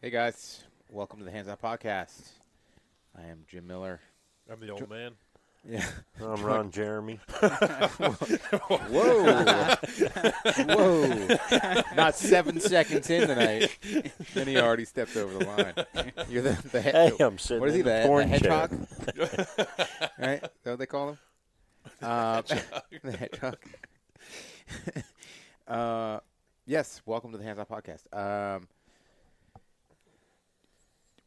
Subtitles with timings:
[0.00, 2.30] Hey guys, welcome to the Hands On Podcast.
[3.16, 4.00] I am Jim Miller.
[4.50, 5.12] I'm the old man.
[5.68, 5.84] Yeah.
[6.22, 7.14] I'm Ron Jeremy.
[7.40, 8.12] Whoa.
[10.68, 11.28] Whoa.
[11.96, 13.76] Not seven seconds in tonight.
[14.36, 15.74] And he already stepped over the line.
[16.30, 18.28] You're the, the he- Hey, I'm sitting What is he, in the, the the porn
[18.28, 18.72] hedgehog?
[20.18, 20.42] right?
[20.44, 21.18] Is that what they call him?
[22.00, 22.42] Uh,
[23.02, 23.58] the hedgehog.
[25.66, 26.20] uh,
[26.66, 28.06] yes, welcome to the Hands On Podcast.
[28.56, 28.68] Um,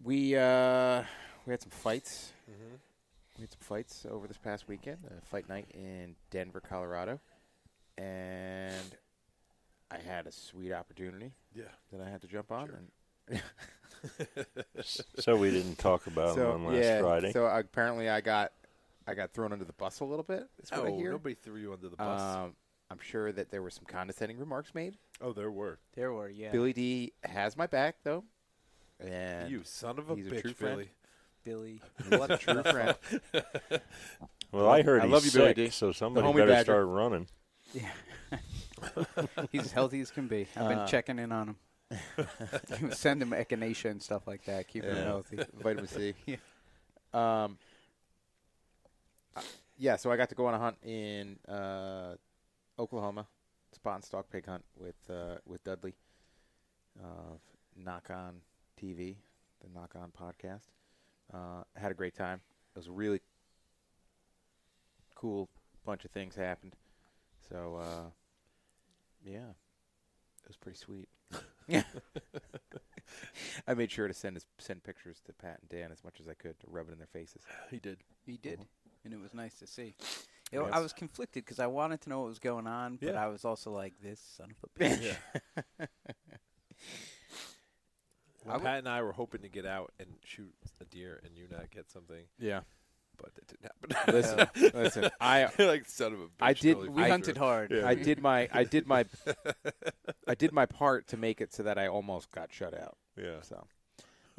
[0.03, 1.03] we uh,
[1.45, 2.33] we had some fights.
[2.49, 2.75] Mm-hmm.
[3.37, 4.97] We had some fights over this past weekend.
[5.17, 7.19] A fight night in Denver, Colorado,
[7.97, 8.95] and
[9.89, 11.63] I had a sweet opportunity Yeah.
[11.91, 12.69] that I had to jump on.
[13.29, 13.41] And
[15.19, 17.31] So we didn't talk about so him last yeah, Friday.
[17.31, 18.51] so apparently I got
[19.07, 20.47] I got thrown under the bus a little bit.
[20.63, 21.11] Is what I Oh, hear.
[21.11, 22.21] nobody threw you under the bus.
[22.21, 22.53] Um,
[22.89, 24.97] I'm sure that there were some condescending remarks made.
[25.21, 25.79] oh, there were.
[25.95, 26.51] There were, yeah.
[26.51, 28.23] Billy D has my back though,
[29.05, 30.75] and you son of a he's a bitch, true friend.
[30.77, 30.89] Billy.
[31.43, 31.81] Billy.
[32.09, 32.95] he's a true friend.
[34.51, 35.69] well, I heard I he's love you, Billy sick, D.
[35.69, 36.63] so somebody homie better badger.
[36.63, 37.27] start running.
[37.73, 37.89] Yeah.
[39.51, 40.47] He's as healthy as can be.
[40.57, 41.55] I've been Uh, checking in on him.
[42.91, 44.67] Send him echinacea and stuff like that.
[44.67, 45.03] Keep him Yeah.
[45.03, 45.39] healthy.
[45.61, 46.13] Vitamin C.
[46.25, 46.35] Yeah.
[47.13, 47.57] Um.
[49.35, 49.41] uh,
[49.77, 52.15] Yeah, so I got to go on a hunt in uh,
[52.79, 53.27] Oklahoma,
[53.73, 55.93] spot and stalk pig hunt with uh, with Dudley
[57.01, 57.39] of
[57.75, 58.35] Nock On
[58.81, 59.15] TV,
[59.61, 60.67] the Nock On podcast.
[61.33, 62.41] Uh, had a great time.
[62.75, 63.19] It was a really
[65.15, 65.49] cool
[65.85, 66.75] bunch of things happened.
[67.49, 68.09] So uh,
[69.23, 69.49] yeah,
[70.43, 71.09] it was pretty sweet.
[71.67, 71.83] Yeah.
[73.67, 76.27] I made sure to send his, send pictures to Pat and Dan as much as
[76.27, 77.41] I could to rub it in their faces.
[77.69, 77.97] He did.
[78.25, 78.59] He did,
[79.03, 79.95] and it was nice to see.
[80.51, 80.69] Yes.
[80.71, 83.23] I was conflicted because I wanted to know what was going on, but Yeah.
[83.23, 85.15] I was also like, "This son of a bitch."
[85.79, 85.85] Yeah.
[88.49, 91.47] I Pat and I were hoping to get out and shoot a deer and you
[91.49, 92.61] not get something, Yeah.
[93.17, 94.13] but that didn't happen.
[94.15, 95.09] Listen, listen.
[95.19, 96.29] I like son of a bitch.
[96.41, 97.37] I did- totally we hunted it.
[97.37, 97.71] hard.
[97.71, 97.87] Yeah.
[97.87, 99.05] I did my I did my
[100.27, 102.97] I did my part to make it so that I almost got shut out.
[103.15, 103.41] Yeah.
[103.41, 103.65] So,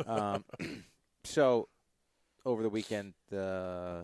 [0.06, 0.44] um,
[1.24, 1.69] so
[2.44, 4.02] over the weekend, uh,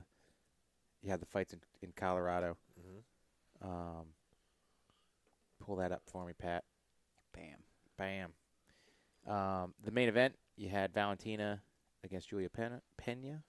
[1.03, 2.57] you had the fights in, in Colorado.
[2.81, 3.67] Mhm.
[3.69, 4.07] Um,
[5.65, 6.63] pull that up for me, Pat.
[7.35, 7.57] Bam.
[7.97, 8.31] Bam.
[9.27, 11.61] Um, the main event, you had Valentina
[12.05, 12.83] against Julianna Pena.
[12.97, 13.43] Pena.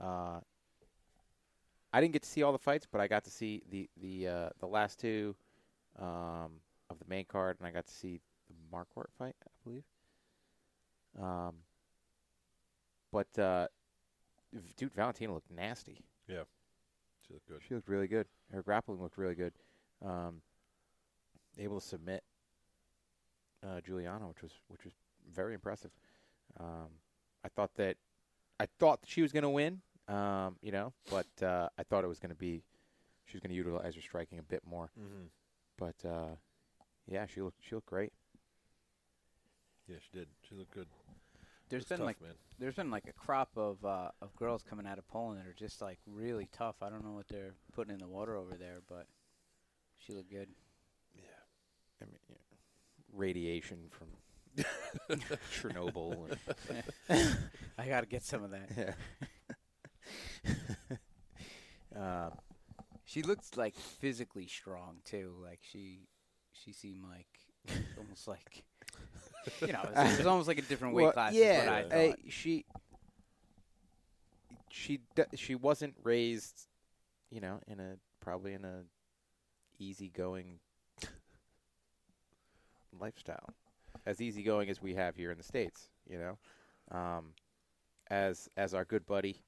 [0.00, 0.40] Uh,
[1.92, 4.28] I didn't get to see all the fights, but I got to see the the
[4.28, 5.36] uh, the last two
[5.98, 6.50] um,
[6.90, 9.84] of the main card, and I got to see the Marquardt fight, I believe.
[11.20, 11.54] Um,
[13.12, 13.68] but uh,
[14.76, 16.04] dude, Valentina looked nasty.
[16.28, 16.42] Yeah,
[17.26, 17.60] she looked good.
[17.68, 18.26] She looked really good.
[18.52, 19.52] Her grappling looked really good.
[20.04, 20.42] Um,
[21.58, 22.24] able to submit
[23.64, 24.92] uh, Julianna, which was which was
[25.32, 25.90] very impressive.
[26.60, 26.88] Um,
[27.44, 27.96] I thought that
[28.60, 32.04] I thought that she was going to win, um, you know, but uh, I thought
[32.04, 32.62] it was going to be
[33.24, 34.90] she was going to utilize her striking a bit more.
[34.98, 35.26] Mm-hmm.
[35.78, 36.36] But uh,
[37.06, 38.12] yeah, she looked she looked great.
[39.88, 40.28] Yeah, she did.
[40.48, 40.86] She looked good.
[41.68, 42.32] There's It's been tough, like man.
[42.58, 45.54] there's been like a crop of uh, of girls coming out of Poland that are
[45.54, 46.76] just like really tough.
[46.82, 49.06] I don't know what they're putting in the water over there, but
[49.98, 50.48] she looked good.
[51.14, 51.22] Yeah.
[52.02, 52.36] I mean, yeah,
[53.14, 54.08] radiation from
[55.60, 56.36] Chernobyl.
[57.08, 57.36] And,
[57.78, 58.94] I got to get some of that.
[60.44, 60.54] yeah.
[62.26, 62.32] um,
[63.04, 65.34] She looks like physically strong too.
[65.42, 66.08] Like she,
[66.52, 67.26] she seemed like
[67.98, 68.64] almost like
[69.60, 71.32] you know, it was, it was almost like a different weight Well, class.
[71.34, 72.18] Yeah, is what I thought.
[72.28, 72.64] she
[74.70, 76.66] she d- she wasn't raised,
[77.30, 78.82] you know, in a probably in a
[79.78, 80.58] easygoing
[83.00, 83.54] lifestyle,
[84.06, 85.88] as easygoing as we have here in the states.
[86.08, 86.38] You know,
[86.98, 87.32] um,
[88.10, 89.42] as as our good buddy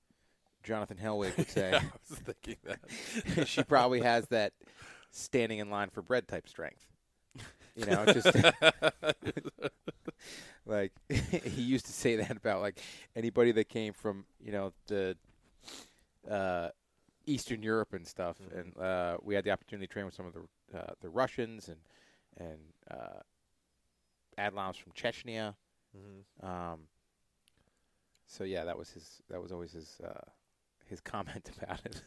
[0.62, 3.48] Jonathan Helwig would say, I was thinking that.
[3.48, 4.52] she probably has that
[5.10, 6.86] standing in line for bread type strength.
[7.76, 8.34] You know, just
[10.66, 12.80] like he used to say that about like
[13.14, 15.16] anybody that came from you know the
[16.28, 16.70] uh,
[17.26, 18.58] Eastern Europe and stuff, Mhm.
[18.60, 21.68] and uh, we had the opportunity to train with some of the uh, the Russians
[21.68, 21.80] and
[22.38, 22.58] and
[22.90, 23.20] uh,
[24.38, 25.54] Adlams from Chechnya.
[25.96, 26.46] mm-hmm.
[26.46, 26.80] Um,
[28.26, 29.22] so yeah, that was his.
[29.30, 30.20] That was always his uh,
[30.86, 32.02] his comment about it.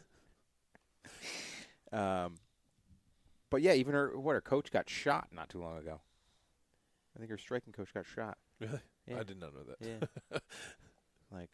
[1.96, 2.36] um,
[3.50, 6.00] but yeah, even her what her coach got shot not too long ago.
[7.16, 8.38] I think her striking coach got shot.
[8.60, 8.78] Really?
[9.06, 9.18] Yeah.
[9.18, 9.86] I did not know that.
[9.86, 10.38] Yeah.
[11.32, 11.50] like,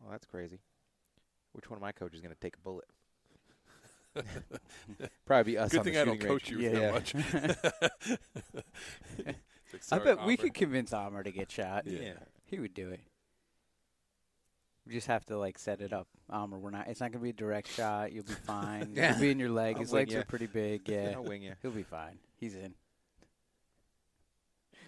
[0.00, 0.58] well, that's crazy.
[1.52, 2.86] Which one of my coaches is going to take a bullet?
[5.26, 6.62] Probably us Good thing the I don't shooting coach range.
[6.62, 6.78] you Yeah.
[6.80, 7.14] very much.
[9.76, 10.36] I Sorry, bet we Aubrey.
[10.36, 11.86] could convince Amr to get shot.
[11.86, 12.14] Yeah.
[12.46, 13.00] He would do it.
[14.86, 16.06] We just have to like set it up.
[16.28, 16.88] Amr, we're not.
[16.88, 18.12] It's not gonna be a direct shot.
[18.12, 18.92] You'll be fine.
[18.94, 19.10] Yeah.
[19.12, 19.76] You'll be in your leg.
[19.76, 20.20] I'll His legs ya.
[20.20, 20.82] are pretty big.
[20.88, 21.54] Yeah, I'll wing you.
[21.62, 22.18] he'll be fine.
[22.38, 22.74] He's in.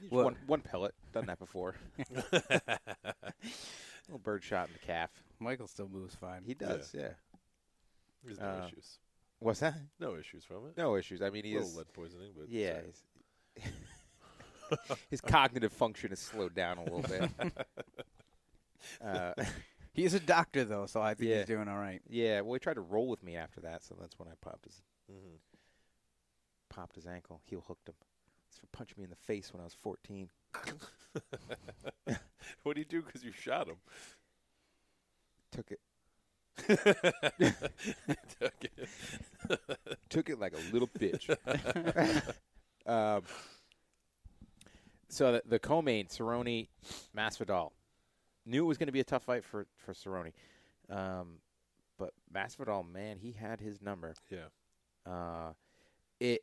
[0.01, 0.25] Just What?
[0.25, 0.95] One, one pellet.
[1.13, 1.75] Done that before.
[4.09, 5.11] little bird shot in the calf.
[5.41, 6.43] Michael still moves fine.
[6.47, 7.09] He does, yeah.
[8.25, 8.99] There's no Uh, issues.
[9.39, 9.75] What's that?
[10.01, 10.77] No issues from it.
[10.77, 11.23] No issues.
[11.23, 11.77] I mean, he little is.
[11.77, 12.81] lead poisoning, but Yeah.
[14.69, 14.81] Sorry.
[14.89, 17.31] he's- His cognitive function is slowed down a little bit.
[19.05, 19.33] uh,
[19.95, 21.37] He's a doctor though, so I think Yeah.
[21.39, 22.03] he's doing all right.
[22.09, 22.43] yeah.
[22.43, 24.83] Well, he tried to roll with me after that, so that's when I popped his
[25.11, 25.39] Mhm.
[26.69, 27.95] popped his ankle, heel hooked him.
[28.49, 30.29] It's for punching me in the face when I was 14.
[32.63, 33.01] what do you do?
[33.03, 33.77] Because you shot him.
[35.53, 35.81] Took it,
[38.43, 38.69] Okay.
[40.11, 41.29] took it like a little bitch.
[42.87, 43.23] um,
[45.09, 46.69] so the, the co-main, Cerrone,
[47.17, 47.71] Masvidal,
[48.45, 50.33] knew it was going to be a tough fight for for Cerrone,
[50.91, 51.39] um,
[51.99, 54.15] but Masvidal, man, he had his number.
[54.31, 55.11] yeah.
[55.11, 55.53] Uh,
[56.21, 56.43] it.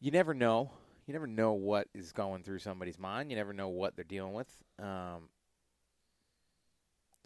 [0.00, 0.70] You never know.
[1.06, 3.30] You never know what is going through somebody's mind.
[3.30, 4.48] You never know what they're dealing with.
[4.78, 5.28] Um,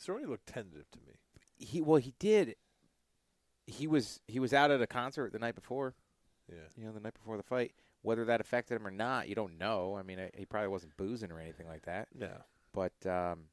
[0.00, 1.14] Cerrone looked tentative to me.
[1.58, 2.56] he well, he did.
[3.66, 5.94] He was he was out at a concert the night before.
[6.48, 6.68] Yeah.
[6.76, 7.72] You know, the night before the fight.
[8.06, 9.96] Whether that affected him or not, you don't know.
[9.96, 12.06] I mean, he probably wasn't boozing or anything like that.
[12.16, 12.30] No.
[12.72, 13.46] But um,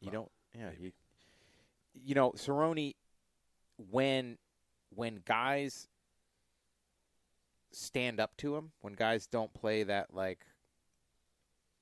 [0.00, 0.30] you Well, don't.
[0.54, 0.92] Yeah, you,
[1.92, 2.94] you know, Cerrone,
[3.90, 4.38] when
[4.94, 5.88] when guys
[7.72, 10.46] stand up to him, when guys don't play that like,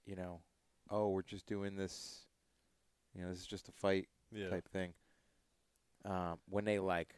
[0.07, 0.41] you know,
[0.89, 2.25] oh, we're just doing this.
[3.15, 4.49] You know, this is just a fight Yeah.
[4.49, 4.95] type thing.
[6.07, 7.17] Um, when they like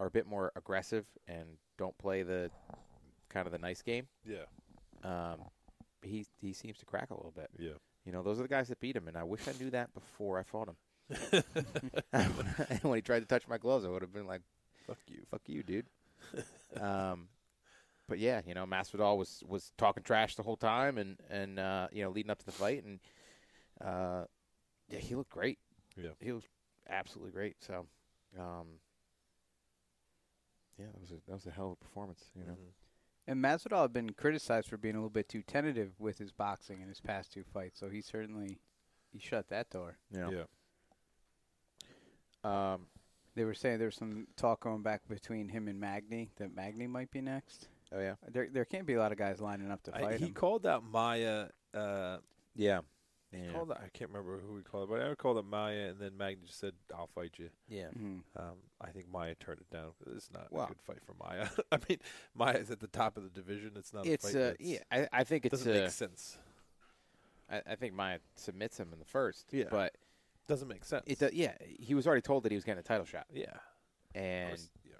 [0.00, 1.44] are a bit more aggressive and
[1.78, 2.50] don't play the
[3.28, 4.46] kind of the nice game, Yeah.
[5.04, 5.36] um,
[6.02, 7.50] he he seems to crack a little bit.
[7.58, 7.74] Yeah.
[8.04, 9.92] You know, those are the guys that beat him, and I wish I knew that
[9.94, 10.76] before I fought him.
[12.82, 14.42] when he tried to touch my gloves, I would have been like,
[14.86, 15.22] Fuck you.
[15.30, 15.86] "Fuck you, dude."
[16.80, 17.28] um,
[18.08, 21.88] but yeah, you know, Masvidal was was talking trash the whole time, and and uh,
[21.92, 22.98] you know, leading up to the fight, and
[23.84, 24.24] uh,
[24.88, 25.58] yeah, he looked great.
[25.96, 26.10] Yeah.
[26.20, 26.48] he looked
[26.88, 27.56] absolutely great.
[27.60, 27.86] So,
[28.38, 28.66] um,
[30.80, 32.30] yeah, that was a that was a hell of a performance.
[32.34, 32.72] You know, Mhm.
[33.26, 36.80] And Masvidal had been criticized for being a little bit too tentative with his boxing
[36.80, 38.58] in his past two fights, so he certainly
[39.12, 39.98] he shut that door.
[40.10, 40.30] you know.
[42.42, 42.72] Yeah.
[42.74, 42.86] Um,
[43.34, 46.86] They were saying there was some talk going back between him and Magny that Magny
[46.86, 47.68] might be next.
[47.92, 50.18] oh yeah, There there can't be a lot of guys lining up to I, fight
[50.20, 50.34] he him.
[50.34, 51.48] called out Maia.
[51.72, 52.18] Uh,
[52.56, 52.80] yeah,
[53.32, 55.44] he yeah, called out, I can't remember who he called, it, but I called it
[55.44, 57.88] Maia, and then Magny just said, "I'll fight you." yeah.
[57.96, 58.22] Mhm.
[58.36, 59.92] Um, I think Maia turned it down.
[60.16, 61.48] It's not Well- a good fight for Maia.
[61.72, 61.98] I mean,
[62.34, 63.72] Maia's at the top of the division.
[63.76, 64.06] It's not.
[64.06, 64.78] It's a fight uh, that's- yeah.
[64.90, 66.38] I, I think it's doesn't uh, make sense.
[67.50, 69.46] I, I think Maia submits him in the first.
[69.52, 69.64] Yeah.
[69.70, 69.94] but
[70.48, 71.04] Doesn't make sense.
[71.06, 71.54] it uh, yeah.
[71.78, 73.56] He was already told that he was getting a title shot, yeah.
[74.14, 74.98] And was- you know,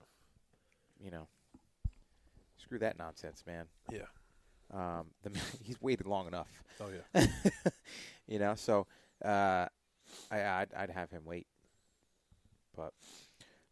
[1.04, 1.26] you know,
[2.58, 3.66] screw that nonsense, man.
[3.90, 4.02] yeah.
[4.72, 5.30] Um, the
[5.62, 6.48] he's waited long enough.
[6.80, 7.26] Oh yeah.
[8.26, 8.86] you know, so
[9.24, 9.66] uh,
[10.30, 11.46] I I'd, I'd have him wait,
[12.76, 12.92] but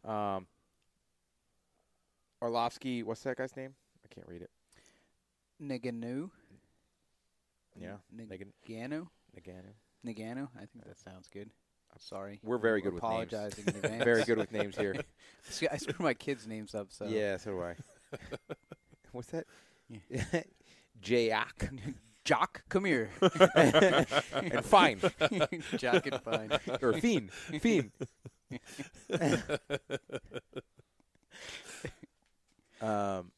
[0.09, 0.47] um,
[2.41, 3.73] Arlovsky, what's that guy's name?
[4.03, 4.49] I can't read it.
[5.61, 6.29] Nagano.
[7.79, 8.51] Yeah, Nig- Nagano.
[8.67, 9.07] Nagano.
[9.37, 9.73] Nagano.
[10.05, 10.47] Nagano.
[10.55, 11.49] I think that sounds good.
[11.91, 12.39] I'm sorry.
[12.43, 13.33] We're very good with names.
[13.33, 14.03] Apologizing in advance.
[14.03, 14.95] Very good with names here.
[15.49, 16.87] See, I screw my kids' names up.
[16.91, 17.75] So Yeah, so do I.
[19.11, 19.45] What's that?
[19.89, 20.43] Yeah.
[21.03, 21.93] Jayak.
[22.25, 23.09] Jock, come here.
[23.55, 24.99] and fine.
[25.77, 26.51] Jock and fine.
[26.81, 27.31] Or fiend.
[27.31, 27.91] Fiend.
[32.81, 33.31] um,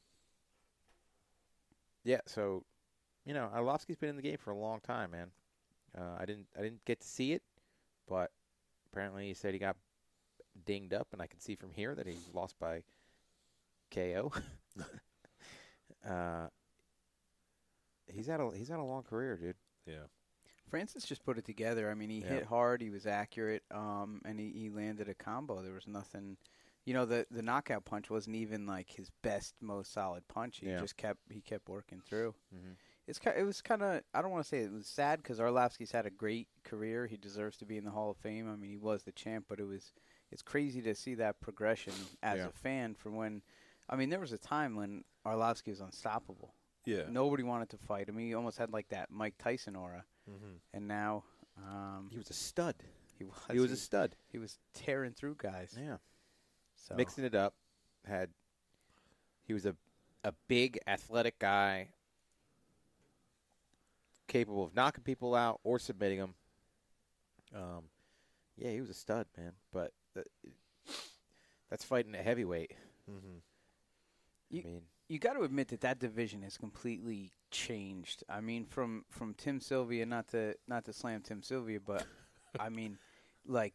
[2.03, 2.65] yeah, so,
[3.25, 5.27] you know, Arlovsky's been in the game for a long time, man.
[5.97, 7.43] Uh, I didn't I didn't get to see it,
[8.07, 8.31] but
[8.91, 9.77] apparently he said he got
[10.65, 12.81] dinged up, and I can see from here that he lost by
[13.93, 14.31] KO.
[16.09, 16.47] uh,
[18.13, 19.55] he's had a he's had a long career, dude.
[19.85, 20.07] Yeah.
[20.69, 21.89] Francis just put it together.
[21.91, 22.29] I mean, he Yeah.
[22.29, 22.81] hit hard.
[22.81, 23.63] He was accurate.
[23.71, 25.61] Um, and he, he landed a combo.
[25.61, 26.37] There was nothing.
[26.85, 30.57] You know, the the knockout punch wasn't even like his best, most solid punch.
[30.59, 30.79] He Yeah.
[30.79, 32.33] just kept he kept working through.
[32.55, 32.71] Mm-hmm.
[33.07, 35.39] It's ki- it was kind of I don't want to say it was sad because
[35.39, 37.05] Arlovsky's had a great career.
[37.07, 38.49] He deserves to be in the Hall of Fame.
[38.51, 39.93] I mean, he was the champ, but it was
[40.31, 42.47] it's crazy to see that progression as Yeah.
[42.47, 43.41] a fan from when.
[43.89, 46.53] I mean, there was a time when Arlovsky was unstoppable.
[46.85, 47.03] Yeah.
[47.09, 48.17] Nobody wanted to fight him.
[48.17, 50.55] He almost had like that Mike Tyson aura, Mm-hmm.
[50.73, 51.23] and now
[51.57, 52.75] um, He was a stud.
[53.17, 54.15] he was He was a stud.
[54.31, 55.75] he was tearing through guys.
[55.79, 55.97] Yeah.
[56.75, 57.53] So mixing it up.
[58.05, 58.29] Had
[59.43, 59.75] he was a
[60.23, 61.89] a big athletic guy
[64.27, 66.33] capable of knocking people out or submitting them.
[67.55, 67.83] Um,
[68.57, 69.51] yeah, he was a stud, man.
[69.73, 70.27] But th-
[71.69, 72.71] that's fighting a heavyweight.
[73.09, 73.37] Mm-hmm.
[74.49, 74.81] You- I mean,
[75.11, 78.23] you got to admit that that division has completely changed.
[78.29, 82.05] I mean, from from Tim Sylvia, not to not to slam Tim Sylvia, but
[82.57, 82.97] I mean,
[83.45, 83.73] like,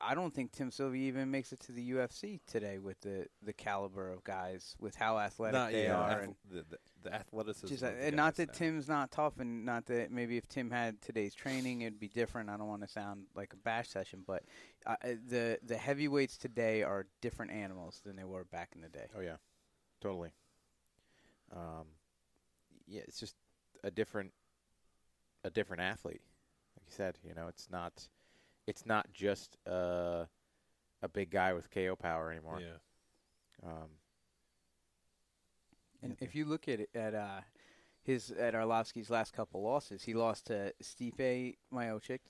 [0.00, 3.52] I don't think Tim Sylvia even makes it to the UFC today with the the
[3.52, 7.66] caliber of guys, with how athletic Not they yeah, are, and the, the, the athleticism.
[7.66, 8.54] just and not that now.
[8.54, 12.50] Tim's not tough, and not that maybe if Tim had today's training, it'd be different.
[12.50, 14.44] I don't want to sound like a bash session, but
[14.86, 18.88] uh, uh, the the heavyweights today are different animals than they were back in the
[18.88, 19.06] day.
[19.16, 19.38] oh yeah,
[20.00, 20.30] totally.
[21.54, 21.86] Um,
[22.86, 23.36] yeah, it's just
[23.84, 24.32] a different,
[25.44, 26.20] a different athlete.
[26.76, 28.08] Like you said, you know, it's not,
[28.66, 30.24] it's not just uh,
[31.02, 32.60] a big guy with KO power anymore.
[32.60, 32.78] Yeah.
[33.64, 33.88] Um,
[36.02, 36.28] And Yeah.
[36.28, 37.40] if you look at it, at uh,
[38.02, 42.20] his at Arlovsky's last couple losses, he lost to Stipe Miocic,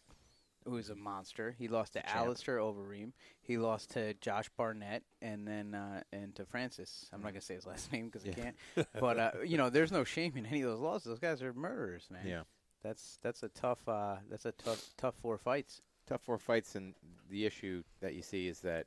[0.69, 1.55] who is a monster.
[1.59, 2.17] He lost to Champ.
[2.17, 3.13] Alistair Overeem.
[3.41, 7.07] He lost to Josh Barnett, and then uh, and to Francis.
[7.13, 8.33] I'm not gonna say his last name because Yeah.
[8.37, 8.57] I can't.
[9.01, 11.07] But uh, you know, there's no shame in any of those losses.
[11.07, 12.27] Those guys are murderers, man.
[12.27, 12.43] yeah.
[12.83, 15.83] That's that's a tough uh, that's a tough tough four fights.
[16.07, 16.95] tough four fights, and
[17.31, 18.87] the issue that you see is that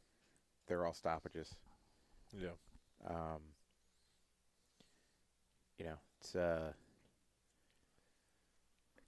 [0.67, 1.53] they're all stoppages.
[2.39, 2.49] Yeah.
[3.09, 3.41] Um,
[5.77, 6.71] you know, it's uh,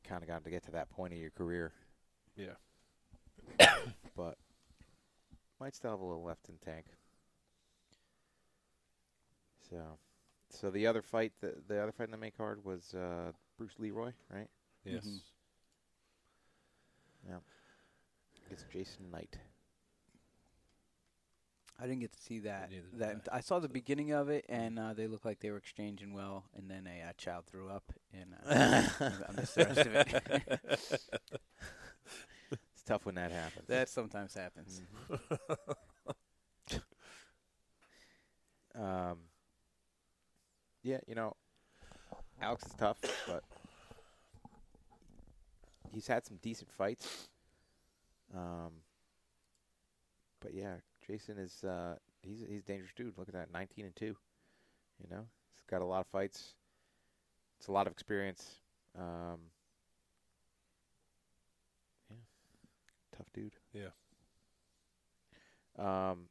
[0.04, 1.72] kind of got to get to that point of your career,
[2.36, 2.56] Yeah.
[4.16, 4.38] but
[5.60, 6.86] might still have a little left in tank.
[9.70, 9.78] So,
[10.50, 13.76] so the other fight, the the other fight in the main card was uh, Bruce
[13.80, 14.48] Leroy, right?
[14.86, 15.06] Yes.
[17.30, 17.40] Mhm.
[18.52, 19.38] it's Jason Knight.
[21.80, 22.70] I didn't get to see that.
[22.94, 26.14] That I saw the beginning of it, and uh, they looked like they were exchanging
[26.14, 28.88] well, and then a uh, child threw up, and uh,
[29.30, 31.02] I missed the rest of it.
[32.84, 33.66] It's tough when that happens.
[33.68, 34.82] that sometimes happens.
[38.76, 39.20] Um,
[40.82, 41.36] yeah, you know,
[42.42, 42.98] Alex is tough,
[43.28, 43.44] but
[45.92, 47.30] he's had some decent fights.
[48.36, 48.72] Um,
[50.42, 53.16] but yeah, Jason is uh, he's he's a dangerous dude.
[53.16, 54.18] Look at that, nineteen and two.
[55.00, 56.56] You know, he's got a lot of fights.
[57.60, 58.56] It's a lot of experience.
[58.98, 59.40] Um,
[63.16, 63.56] tough dude.
[63.74, 63.90] Yeah.
[65.78, 66.26] Um,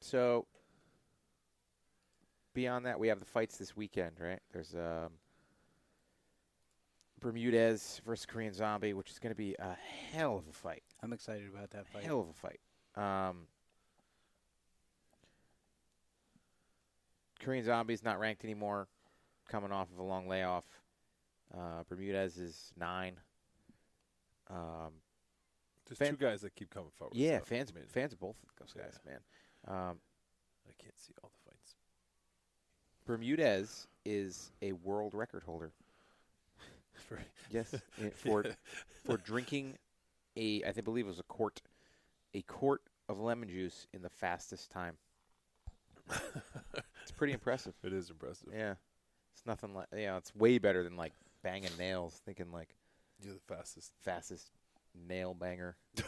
[0.00, 0.46] so
[2.54, 4.40] beyond that, we have the fights this weekend, right?
[4.52, 5.12] There's um,
[7.20, 9.76] Bermudez versus Korean Zombie, which is going to be a
[10.12, 10.82] hell of a fight.
[11.02, 12.04] I'm excited about that fight.
[12.04, 12.60] Hell of a fight.
[12.96, 13.46] Um,
[17.40, 18.88] Korean Zombie's not ranked anymore,
[19.48, 20.64] coming off of a long layoff.
[21.54, 23.16] Uh, Bermudez is nine.
[24.50, 24.92] Um,
[25.88, 27.16] There's Fan- two guys that keep coming forward.
[27.16, 28.82] yeah, so, fans, fans of both of those Yeah.
[28.82, 29.20] guys, man.
[29.66, 30.00] Um,
[30.68, 31.74] I can't see all the fights.
[33.06, 35.72] Bermudez is a world record holder.
[37.08, 37.18] For-
[37.50, 37.74] Yes,
[38.16, 38.44] for
[39.04, 39.78] for drinking
[40.36, 41.62] a I think believe it was a quart
[42.34, 44.98] a quart of lemon juice in the fastest time.
[47.02, 47.74] It's pretty impressive.
[47.82, 48.48] it is impressive.
[48.52, 48.74] Yeah,
[49.34, 50.16] it's nothing like you know.
[50.18, 52.20] It's way better than like banging nails.
[52.26, 52.74] Thinking like
[53.22, 53.92] You're the fastest.
[54.02, 54.50] fastest
[54.94, 55.76] nail banger.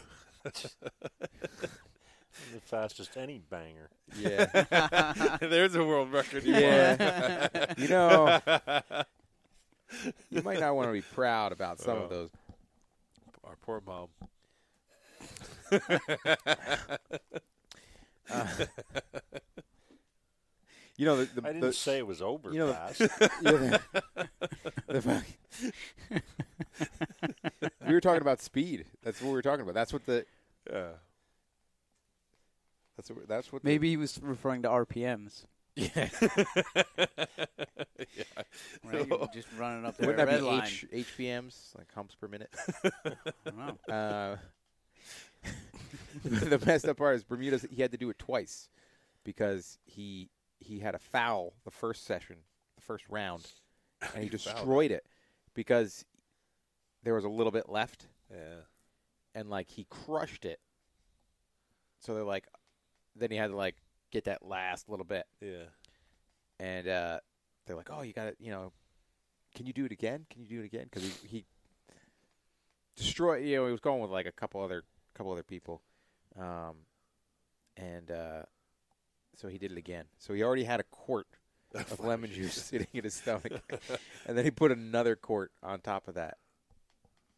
[2.53, 3.89] The fastest any banger.
[4.17, 6.43] Yeah, There's a world record.
[6.43, 7.73] You yeah.
[7.77, 8.39] you know,
[10.29, 12.03] you might not want to be proud about some Oh.
[12.03, 12.29] of those.
[13.43, 14.07] Our poor mom.
[18.29, 18.47] Uh,
[21.01, 23.01] you know, the, the, I didn't the, say it was over you know, fast.
[23.41, 23.81] Yeah, the-
[24.87, 25.23] the
[27.87, 28.85] we were talking about speed.
[29.01, 29.73] That's what we were talking about.
[29.73, 30.27] That's what the.
[30.71, 30.89] Yeah.
[32.95, 33.27] That's what.
[33.27, 33.63] That's what.
[33.63, 35.45] Maybe he was referring to RPMs.
[35.75, 35.89] Yeah.
[36.21, 36.35] yeah.
[38.83, 39.07] Right?
[39.07, 40.67] You're just running up there Wouldn't red that be line.
[40.67, 40.85] H,
[41.17, 42.53] HPMs like humps per minute?
[42.83, 43.11] I
[43.43, 43.91] don't know.
[43.91, 44.37] Uh,
[46.23, 47.65] the messed up part is Bermudez.
[47.71, 48.69] He had to do it twice
[49.23, 50.29] because he
[50.71, 52.37] he had a foul the first session,
[52.75, 53.45] the first round,
[54.15, 55.05] and he destroyed it
[55.53, 56.05] because
[57.03, 58.61] there was a little bit left, Yeah.
[59.35, 60.59] and like he crushed it.
[61.99, 62.47] So they're like,
[63.17, 63.75] then he had to like
[64.11, 65.65] get that last little bit, Yeah.
[66.59, 67.19] and uh,
[67.65, 68.71] they're like, oh, you got to, you know,
[69.53, 70.25] can you do it again?
[70.29, 70.85] Can you do it again?
[70.85, 71.45] Because he, he
[72.95, 73.45] destroyed.
[73.45, 74.83] You know, he was going with like a couple other
[75.15, 75.81] couple other people,
[76.39, 76.75] um,
[77.75, 78.43] and uh,
[79.41, 80.05] so he did it again.
[80.19, 81.27] So he already had a quart
[81.75, 83.51] of lemon juice sitting in his stomach,
[84.27, 86.37] and then he put another quart on top of that.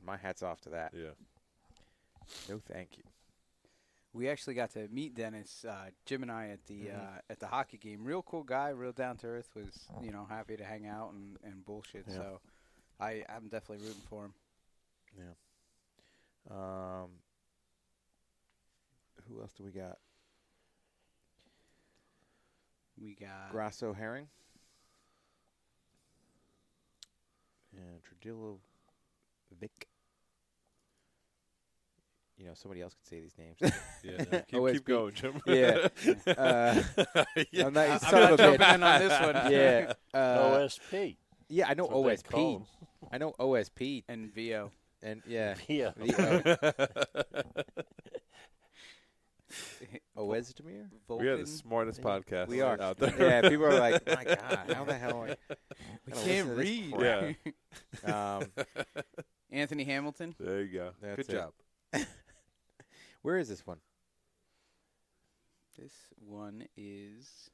[0.05, 0.91] My hat's off to that.
[0.93, 1.11] Yeah.
[2.49, 3.03] No, thank you.
[4.11, 6.99] We actually got to meet Dennis, uh, Jim and I at the Mm-hmm.
[6.99, 8.03] uh, at the hockey game.
[8.03, 9.49] Real cool guy, real down to earth.
[9.55, 12.05] Was you know happy to hang out and, and bullshit.
[12.07, 12.15] Yeah.
[12.15, 12.39] So
[12.99, 14.33] I I'm definitely rooting for him.
[15.17, 16.55] Yeah.
[16.55, 17.09] Um,
[19.27, 19.97] who else do we got?
[23.01, 24.25] We got Grasso Herrig.
[27.75, 28.57] And Tradillo
[29.59, 29.87] Vic.
[32.37, 33.57] You know, somebody else could say these names.
[34.03, 34.23] Yeah.
[34.31, 34.73] No, keep, OSB.
[34.73, 35.41] keep going, Jim.
[35.45, 35.87] yeah.
[36.27, 36.81] Uh,
[37.51, 37.67] Yeah.
[37.67, 39.35] I'm not, I'm not jumping in on this one.
[39.51, 39.93] Yeah.
[40.13, 41.15] Uh, OSP.
[41.49, 42.65] yeah, I know That's OSP.
[43.11, 44.03] I know OSP.
[44.09, 44.71] and VO.
[45.01, 45.55] And yeah.
[45.67, 45.91] Yeah.
[45.95, 46.85] The,
[50.17, 50.89] uh, Oezdemir?
[51.09, 51.47] We are the Volkan.
[51.47, 52.79] smartest podcast We are.
[52.81, 53.13] out there.
[53.19, 55.35] Yeah, people are like, my God, how the hell are
[56.05, 56.93] We can't listen to this read.
[56.99, 57.33] Yeah.
[58.37, 58.45] Um,
[59.51, 60.35] Anthony Hamilton.
[60.39, 60.91] There you go.
[61.01, 61.31] That's Good it.
[61.31, 62.05] job.
[63.21, 63.77] where is this one?
[65.77, 67.49] This one is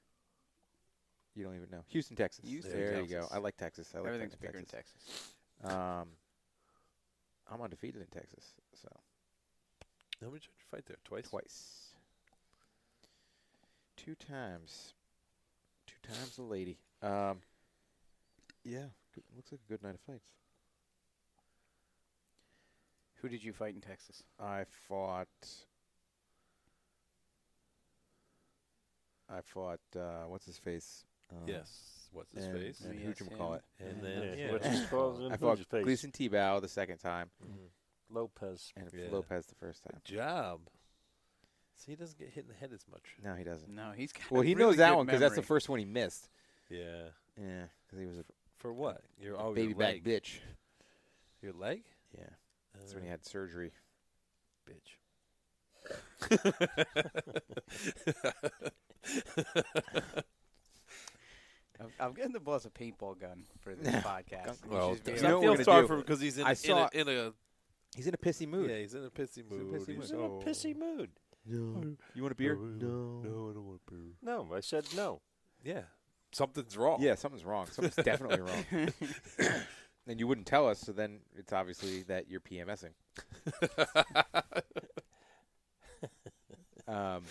[1.36, 1.84] You don't even know.
[1.88, 2.46] Houston, Texas.
[2.50, 3.16] Houston, there you go.
[3.22, 3.32] Texas.
[3.34, 3.92] I like Texas.
[3.96, 5.34] I like everything's playing bigger in in Texas.
[5.64, 6.08] Um,
[7.52, 8.90] I'm undefeated in Texas, so
[10.22, 10.98] How many did you fight there?
[11.06, 11.30] Twice.
[11.30, 11.89] twice,
[14.06, 14.94] two times,
[15.88, 16.78] two times a lady.
[17.02, 17.40] Um,
[18.64, 20.30] yeah, good, looks like a good night of fights.
[23.22, 24.24] Who did you fight in Texas?
[24.40, 25.28] I fought.
[29.30, 29.80] I fought.
[29.96, 31.04] Uh, what's his face?
[31.32, 31.96] Um, Yes.
[32.12, 32.82] What's his and, face?
[32.82, 33.62] And who yes, you call it?
[33.80, 34.52] And then yeah.
[34.52, 34.82] what's his?
[35.32, 35.86] I fought his face?
[35.86, 37.70] Gleison Tibau the second time, Mhm.
[38.10, 38.72] Lopez.
[38.76, 39.10] and Yeah.
[39.12, 40.02] Lopez the first time.
[40.06, 40.62] Good job.
[41.80, 43.04] See, he doesn't get hit in the head as much.
[43.24, 43.74] No, he doesn't.
[43.74, 45.86] No, he's got Well, he really knows that one because that's the first one he
[45.86, 46.28] missed.
[46.70, 47.04] Yeah.
[47.42, 48.26] Yeah, because he was a
[48.58, 49.02] For what?
[49.22, 50.04] Your oh, baby your back leg.
[50.04, 50.40] bitch.
[51.42, 51.84] Your leg?
[52.18, 52.26] Yeah,
[52.78, 53.72] that's when he Uh, had surgery.
[54.68, 54.98] bitch.
[61.80, 64.62] I'm, I'm getting the boss a paintball gun for this podcast.
[64.64, 66.56] which well, is very- you know feel sorry for him because he's in, I in,
[66.58, 67.32] saw- a, in a
[67.96, 68.70] He's in a pissy mood.
[68.70, 69.74] yeah, he's in a pissy in a mood.
[69.74, 69.98] pissy He's mood.
[70.02, 71.10] He's in a pissy mood.
[71.50, 71.96] No.
[72.14, 72.56] You want a beer?
[72.56, 74.14] No, no, I don't want beer.
[74.22, 75.22] No, I said no.
[75.64, 75.82] Yeah,
[76.32, 77.02] something's wrong.
[77.02, 77.66] Yeah, something's wrong.
[77.72, 78.66] Something's definitely wrong.
[80.08, 82.92] and you wouldn't tell us, so then it's obviously that you're PMSing.
[86.88, 87.24] um,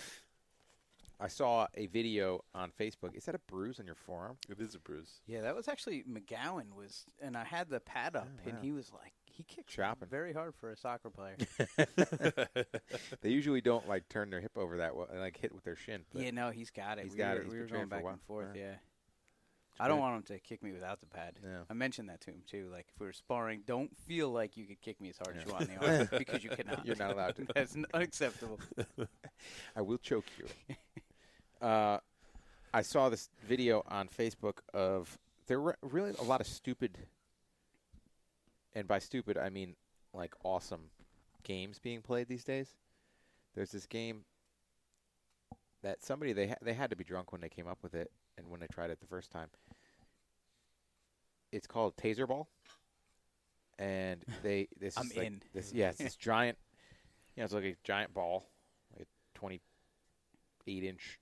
[1.19, 3.15] I saw a video on Facebook.
[3.15, 4.37] Is that a bruise on your forearm?
[4.49, 5.19] it is a bruise.
[5.27, 8.71] yeah, that was actually McGowan was, and I had the pad up, Oh, and he
[8.71, 10.09] was like, he kicked Chopping.
[10.09, 11.37] very hard for a soccer player.
[13.21, 16.01] They usually don't like turn their hip over that way, like hit with their shin.
[16.13, 17.05] yeah, no, he's got it.
[17.05, 17.43] He's we got were, it.
[17.45, 18.49] He's we were going back and forth.
[18.53, 18.61] Yeah.
[18.61, 19.85] Yeah.
[19.85, 21.35] I don't want him to kick me without the pad.
[21.41, 21.59] Yeah.
[21.69, 22.67] I mentioned that to him too.
[22.69, 25.45] Like if we were sparring, don't feel like you could kick me as hard as
[25.45, 26.85] you want in the arm because you cannot.
[26.85, 27.47] You're not allowed to.
[27.55, 28.59] That's unacceptable.
[29.75, 30.75] I will choke you.
[31.65, 31.99] uh,
[32.73, 36.97] I saw this video on Facebook of there were really a lot of stupid,
[38.75, 39.75] and by stupid I mean
[40.13, 40.89] like awesome
[41.43, 42.75] games being played these days.
[43.55, 44.25] There's this game
[45.81, 48.11] that somebody they ha- they had to be drunk when they came up with it
[48.37, 49.49] and when they tried it the first time.
[51.51, 52.47] It's called Taser Ball,
[53.79, 55.41] and they this I'm is like in.
[55.53, 56.57] this yeah it's this giant,
[57.35, 58.45] you know it's like a giant ball,
[58.91, 59.61] like a twenty
[60.67, 61.19] eight inch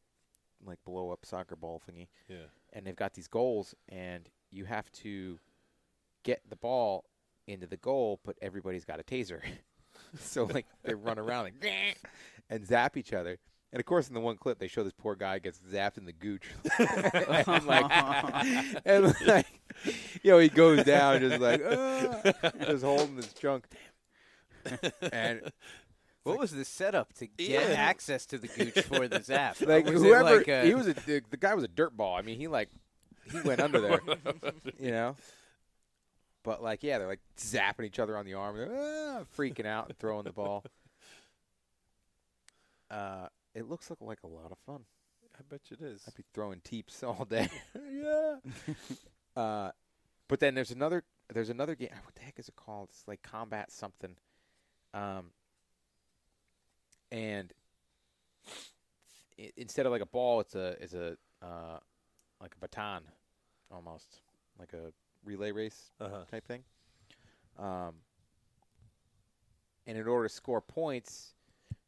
[0.66, 2.48] like blow up soccer ball thingy Yeah.
[2.74, 5.38] and they've got these goals and you have to
[6.24, 7.06] get the ball
[7.48, 9.42] into the goal but everybody's got a taser
[10.20, 11.54] so like they run around like
[12.50, 13.38] and zap each other
[13.74, 16.06] and of course in the one clip they show this poor guy gets zapped in
[16.06, 16.44] the gooch
[16.80, 19.48] and like and like
[20.24, 22.22] you know he goes down just like "Ah,"
[22.66, 23.66] just holding his trunk
[25.12, 25.42] and
[26.24, 27.76] What was the setup to get Yeah.
[27.78, 29.58] access to the gooch for the zap?
[29.62, 32.16] like Was whoever like a- he was a the, the guy was a dirt ball.
[32.18, 32.70] I mean, he like
[33.32, 34.02] he went under there,
[34.80, 35.16] you know.
[36.48, 39.90] But like, yeah, they're like zapping each other on the arm, they're, ah, freaking out
[39.90, 40.64] and throwing the ball.
[42.90, 44.86] Uh, it looks like like a lot of fun.
[45.38, 46.04] I bet you it is.
[46.08, 47.50] I'd be throwing teeps all day.
[47.92, 48.36] yeah.
[49.36, 49.72] Uh,
[50.30, 51.90] but then there's another there's another game.
[52.06, 52.88] What the heck is it called?
[52.92, 54.16] It's like combat something.
[54.94, 55.32] Um,
[57.12, 57.52] and
[59.38, 61.80] i instead of like a ball, it's a it's a uh,
[62.40, 63.02] like a baton,
[63.70, 64.22] almost
[64.58, 64.94] like a
[65.28, 66.24] relay race Uh-huh.
[66.32, 66.64] type thing.
[67.60, 67.96] Um,
[69.86, 71.34] and in order to score points,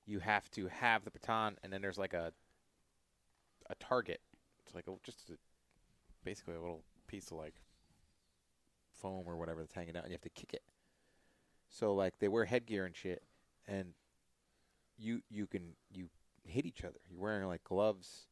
[0.06, 2.34] you have to have the baton, and then there's like a
[3.70, 4.22] a target.
[4.66, 5.34] It's like a, just a
[6.24, 7.56] basically a little piece of like
[8.92, 10.64] foam or whatever that's hanging out, and you have to kick it.
[11.70, 13.24] So like they wear headgear and shit,
[13.68, 13.94] and
[14.98, 16.10] you you can you
[16.46, 17.00] hit each other.
[17.10, 18.26] You're wearing like gloves,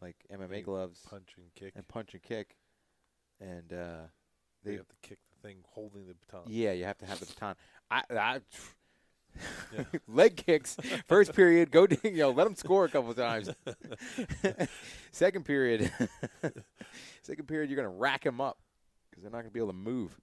[0.00, 1.72] like MMA gloves, Punch and kick.
[1.76, 2.56] and punch and kick,
[3.40, 4.02] and uh,
[4.64, 6.42] they they have to kick the thing holding the baton.
[6.46, 7.54] yeah, you have to have the baton.
[7.90, 8.40] I, I
[9.72, 9.84] Yeah.
[10.08, 11.70] leg kicks first period.
[11.70, 13.48] Go, you know, let them score a couple times.
[15.12, 15.90] second period,
[17.22, 18.58] second period, you're gonna rack them up
[19.10, 20.18] because they're not gonna be able to move.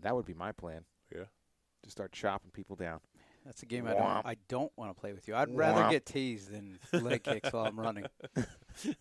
[0.00, 0.84] That would be my plan.
[1.14, 1.24] Yeah.
[1.82, 3.00] to start chopping people down.
[3.48, 4.26] That's a game I don't.
[4.26, 5.34] I don't want to play with you.
[5.34, 8.04] I'd rather get teased than leg kicks while I'm running.
[8.36, 8.96] It'd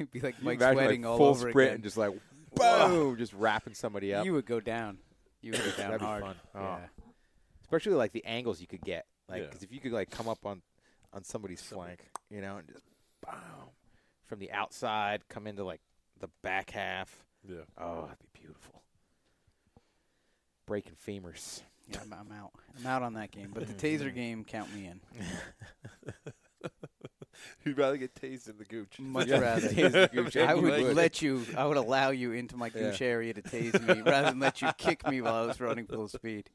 [0.10, 1.74] be like You Mike sweating like, all full over sprint again.
[1.74, 2.12] and just like
[2.54, 4.24] boom, just wrapping somebody up.
[4.24, 4.96] You would go down.
[5.42, 6.22] You would go down That'd be hard.
[6.22, 6.36] fun.
[6.54, 6.60] Oh.
[6.60, 6.78] Yeah.
[7.64, 9.58] especially like the angles you could get, like Yeah.
[9.60, 10.62] if you could like come up on
[11.12, 11.96] on somebody's Somebody.
[11.96, 12.84] flank, you know, and just
[13.22, 13.34] boom
[14.24, 15.82] from the outside, come into like
[16.20, 17.26] the back half.
[17.46, 17.56] Yeah.
[17.76, 18.82] Oh, that'd be beautiful.
[20.66, 21.60] Breaking femurs.
[21.88, 22.52] Yeah, I'm, I'm out.
[22.78, 23.50] I'm out on that game.
[23.52, 25.00] But the taser game, count me in.
[27.64, 28.98] You'd rather get tased than the gooch.
[28.98, 29.68] Much rather.
[29.68, 30.36] tase the gooch.
[30.36, 30.96] I would would.
[30.96, 31.44] let you.
[31.56, 34.68] I would allow you into my gooch area to tase me, rather than let you
[34.76, 36.50] kick me while I was running full speed.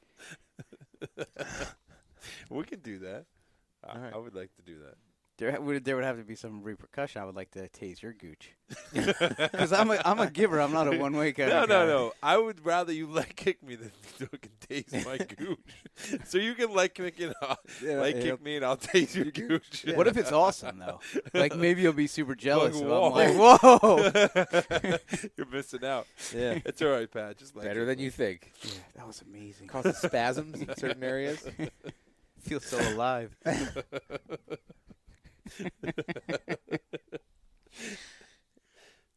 [2.50, 3.26] we can do that.
[3.84, 4.14] I, All right.
[4.14, 4.96] I would like to do that.
[5.44, 7.22] There would there would have to be some repercussion.
[7.22, 8.52] I would like to tase your gooch
[8.94, 10.62] because I'm a I'm a giver.
[10.62, 11.86] I'm not a one way kind No, of no, guy.
[11.86, 12.14] no.
[12.24, 16.20] I would rather you leg kick me than fucking tase my gooch.
[16.26, 19.26] so you can leg kick it, I'll- Yeah, leg kick me, and I'll tase your
[19.26, 19.86] gooch.
[19.96, 21.02] What if it's awesome though?
[21.34, 22.76] Like maybe you'll be super jealous.
[22.76, 23.98] Like, if I'm whoa.
[24.00, 24.98] like, whoa,
[25.38, 26.08] You're missing out.
[26.34, 27.38] Yeah, It's all right, Pat.
[27.38, 28.04] Just leg better kick than me.
[28.06, 28.54] you think.
[28.64, 29.68] yeah, that was amazing.
[29.68, 31.46] Causes spasms in certain areas.
[32.44, 33.36] Feel so alive.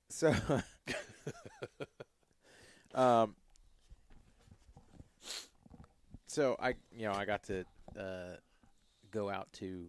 [0.09, 0.33] So,
[2.95, 3.35] um,
[6.27, 7.65] so I, you know, I got to
[7.99, 8.37] uh,
[9.11, 9.89] go out to,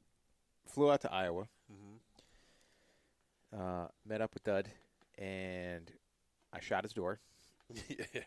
[0.66, 2.00] flew out to Iowa, Mhm.
[3.58, 4.68] uh, met up with Dud,
[5.18, 5.92] and
[6.54, 7.20] I shot his door.
[7.90, 8.22] yeah.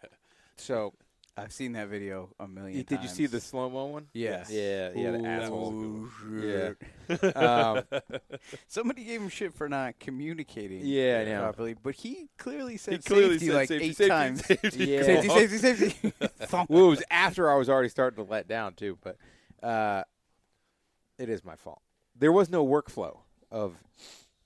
[0.56, 0.94] So,
[1.37, 3.03] I've seen that video a million did times.
[3.03, 4.07] you see the slow mo one?
[4.12, 4.51] Yes.
[4.51, 6.09] Yeah, yeah, the asshole.
[6.38, 6.77] shit.
[7.37, 7.83] Um,
[8.69, 11.40] Somebody gave him shit for not communicating Yeah, know.
[11.40, 14.47] properly, but he clearly said He clearly safety said like safety, eight safety, times.
[14.47, 15.03] Safety, Yeah.
[15.03, 16.12] Safety, safety, safety.
[16.69, 19.16] Well, it was after I was already starting to let down too, but
[19.61, 20.05] uh,
[21.19, 21.83] it is my fault.
[22.16, 23.19] There was no workflow
[23.51, 23.75] of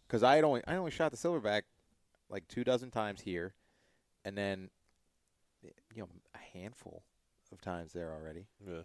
[0.07, 1.63] because I had only I only shot the silverback
[2.31, 3.53] like two dozen times here,
[4.25, 4.71] and then
[5.63, 6.09] you know
[6.59, 7.03] handful
[7.53, 8.83] of times there already, Yeah.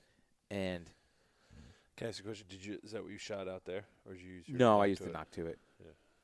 [0.52, 0.90] and
[1.96, 2.46] Can I ask a question?
[2.50, 4.48] Did you is that what you shot out there, or did you use?
[4.50, 5.14] your no, I used to it?
[5.14, 5.60] knock to it.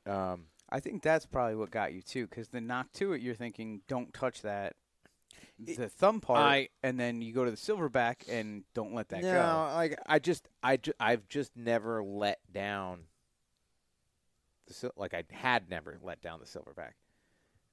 [0.06, 3.34] Um, I think that's probably what got you too, because the knock to it, you're
[3.34, 4.76] thinking, don't touch that.
[5.66, 9.08] It- The thumb part, I- and then you go to the silverback and don't let
[9.10, 9.74] that no, go.
[9.74, 13.06] like I just I ju- I've just never let down.
[14.66, 16.92] The sil- like I had never let down the silverback.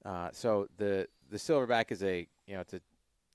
[0.04, 2.80] Uh, so the the silverback is a you know it's a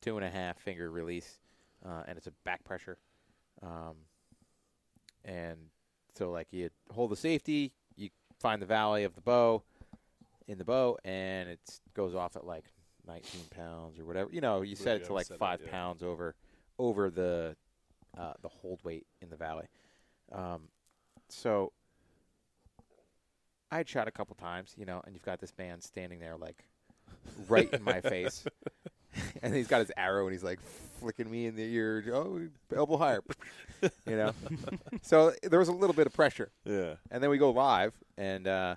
[0.01, 1.39] two and a half finger release,
[1.85, 2.97] uh, and it's a back pressure,
[3.61, 3.95] um,
[5.25, 5.57] and
[6.17, 8.09] so like you hold the safety, you
[8.39, 9.63] find the valley of the bow,
[10.49, 11.59] in the bow, and it
[11.93, 12.65] goes off at like
[13.07, 14.29] 19 pounds or whatever.
[14.31, 15.71] You know, you set it to like it, five yeah.
[15.71, 16.35] pounds over
[16.77, 17.55] over the
[18.17, 19.67] uh, the hold weight in the valley.
[20.31, 20.63] Um,
[21.29, 21.71] so
[23.71, 26.35] I had shot a couple times, you know, and you've got this man standing there
[26.35, 26.65] like
[27.47, 28.43] right in my face,
[29.41, 30.59] and he's got his arrow and he's like
[30.99, 32.03] flicking me in the ear.
[32.13, 32.41] Oh,
[32.75, 33.21] elbow higher,
[33.81, 34.31] you know.
[35.01, 36.95] so there was a little bit of pressure, Yeah.
[37.11, 38.75] and then we go live, and uh,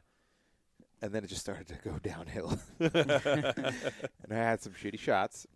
[1.00, 5.46] and then it just started to go downhill, and I had some shitty shots,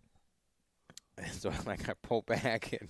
[1.17, 2.89] and so like I pull back and.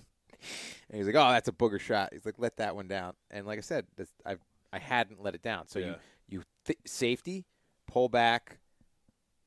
[0.88, 3.44] And he's like, "Oh, that's a booger shot." He's like, "Let that one down." And
[3.44, 4.36] like I said, this, I
[4.72, 5.66] I hadn't let it down.
[5.66, 5.96] So you
[6.28, 7.44] you th- safety,
[7.88, 8.58] pull back,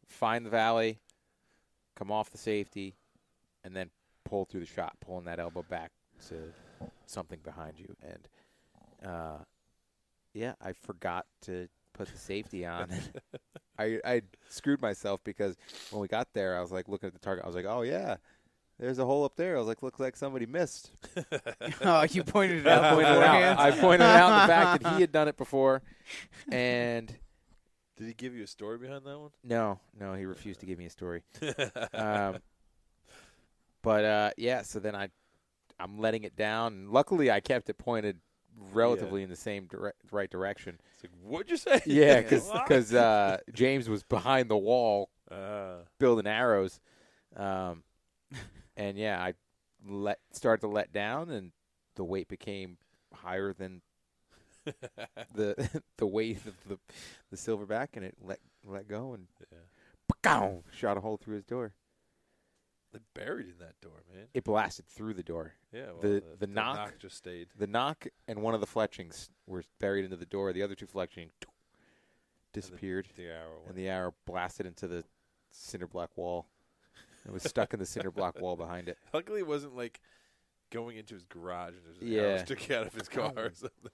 [0.06, 1.00] find the valley,
[2.02, 2.96] come off the safety,
[3.64, 3.92] and then
[4.26, 5.92] pull through the shot, pulling that elbow back
[6.28, 6.36] to
[7.06, 7.96] something behind you.
[8.02, 9.38] And uh,
[10.34, 12.90] yeah, I forgot to put the safety on.
[13.78, 15.56] I I screwed myself because
[15.92, 17.44] when we got there, I was like looking at the target.
[17.46, 18.18] I was like, oh yeah.
[18.80, 19.58] There's a hole up there.
[19.58, 20.90] I was like, looks like somebody missed.
[21.82, 22.96] oh, you pointed it I out.
[22.96, 23.60] pointed it out.
[23.60, 25.84] I pointed out the fact that he had done it before,
[26.52, 27.16] and
[28.02, 29.30] Did he give you a story behind that one?
[29.44, 31.22] no, no, he refused to give me a story.
[31.94, 32.38] Um,
[33.84, 35.10] but uh, yeah, so then I,
[35.80, 36.74] I'm letting it down.
[36.74, 38.18] And luckily, I kept it pointed
[38.74, 40.80] relatively in the same dire- right direction.
[40.96, 41.80] It's like, what'd you say?
[41.86, 42.40] Yeah, Yeah.
[42.64, 46.80] because uh, James was behind the wall Uh, building arrows,
[47.36, 47.84] um,
[48.76, 49.34] and yeah, I
[49.88, 51.52] let started to let down, and
[51.96, 52.78] the weight became
[53.14, 53.82] higher than
[55.36, 56.80] the the weight of the
[57.30, 60.50] the silverback, and it let let go and yeah.
[60.72, 61.74] shot a hole through his door.
[62.94, 64.26] They buried in that door, man.
[64.34, 65.54] It blasted through the door.
[65.72, 65.92] Yeah.
[65.94, 67.48] Well, The- the nock- just stayed.
[67.58, 70.52] The nock and one of the fletchings were buried into the door.
[70.52, 71.32] The other two fletchings
[72.54, 73.62] disappeared, The arrow.
[73.68, 75.06] and the arrow blasted into the
[75.52, 76.48] cinder block wall.
[77.26, 78.98] It was stuck in the cinder block wall behind it.
[79.14, 80.02] Luckily, it wasn't like
[80.70, 82.22] going into his garage and there's Yeah.
[82.24, 83.92] arrows sticking out of his car or something.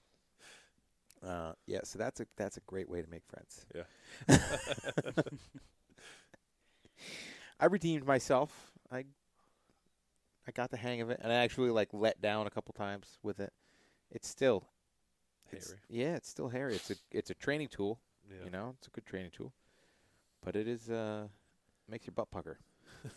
[1.26, 3.66] Uh, yeah, so that's a that's a great way to make friends.
[3.74, 4.38] Yeah.
[7.60, 8.72] I redeemed myself.
[8.90, 9.04] I
[10.46, 13.18] I got the hang of it, and I actually like let down a couple times
[13.22, 13.52] with it.
[14.10, 14.64] It's still,
[15.52, 15.80] it's, Hairy.
[15.90, 16.74] yeah, it's still hairy.
[16.76, 18.00] It's a it's a training tool.
[18.30, 18.44] Yeah.
[18.44, 19.52] You know, it's a good training tool,
[20.44, 21.26] but it is uh
[21.88, 22.58] makes your butt pucker.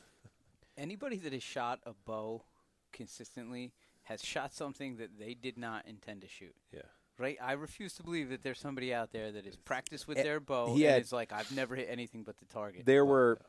[0.77, 2.43] Anybody that has shot a bow
[2.91, 6.55] consistently has shot something that they did not intend to shoot.
[6.73, 6.81] Yeah.
[7.17, 7.37] Right?
[7.41, 10.73] I refuse to believe that there's somebody out there that is practiced with their bow
[10.73, 12.85] he and had- is like, I've never hit anything but the target.
[12.85, 13.39] There were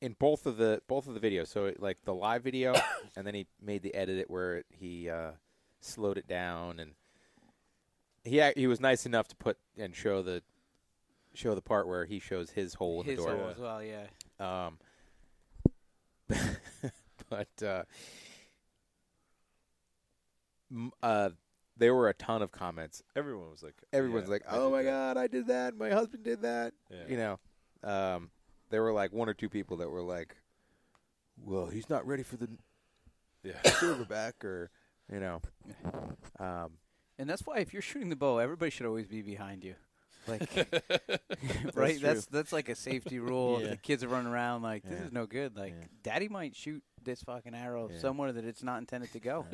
[0.00, 1.48] in both of the both of the videos.
[1.48, 2.74] So it, like the live video,
[3.16, 5.32] and then he made the edit it where he uh,
[5.80, 6.92] slowed it down, and
[8.24, 10.42] he ac- he was nice enough to put and show the
[11.34, 13.36] show the part where he shows his hole in His the door.
[13.36, 14.06] hole as well, yeah.
[14.38, 14.78] Um,
[17.28, 17.82] but uh,
[20.70, 21.30] m- uh,
[21.78, 23.02] there were a ton of comments.
[23.16, 25.76] Everyone was like, Everyone's yeah, like, "Oh did my that." god, I did that!
[25.76, 27.04] My husband did that!" Yeah.
[27.08, 27.38] You know,
[27.84, 28.30] um,
[28.70, 30.36] there were like one or two people that were like,
[31.44, 32.48] "Well, he's not ready for the
[33.42, 33.52] Yeah.
[33.64, 34.70] silverback," or
[35.12, 35.40] you know,
[36.38, 36.72] um,
[37.18, 39.74] And that's why if you're shooting the bow, everybody should always be behind you.
[40.26, 40.42] Like
[41.74, 41.98] right?
[41.98, 42.06] true.
[42.06, 43.62] That's that's like a safety rule.
[43.62, 43.70] Yeah.
[43.70, 45.06] The kids are running around like this Yeah.
[45.06, 45.56] is no good.
[45.56, 45.86] Like Yeah.
[46.02, 47.98] daddy might shoot this fucking arrow Yeah.
[47.98, 49.46] somewhere that it's not intended to go.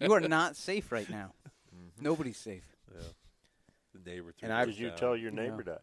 [0.00, 1.32] you are not safe right now.
[2.00, 2.64] Nobody's safe.
[2.94, 3.00] Yeah.
[3.94, 4.32] The neighbor.
[4.38, 4.98] threw And I- Did you down.
[4.98, 5.42] tell your No.
[5.42, 5.82] neighbor that?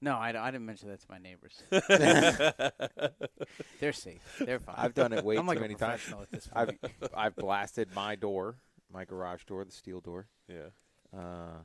[0.00, 1.62] No, I, I didn't mention that to my neighbors.
[3.80, 4.20] They're safe.
[4.38, 4.74] They're fine.
[4.78, 6.02] I've done it way I'm too like many times.
[6.02, 6.76] professional at this I've.
[7.16, 8.56] I've blasted my door,
[8.92, 10.26] my garage door, the steel door.
[10.48, 10.68] Yeah.
[11.16, 11.60] Uh,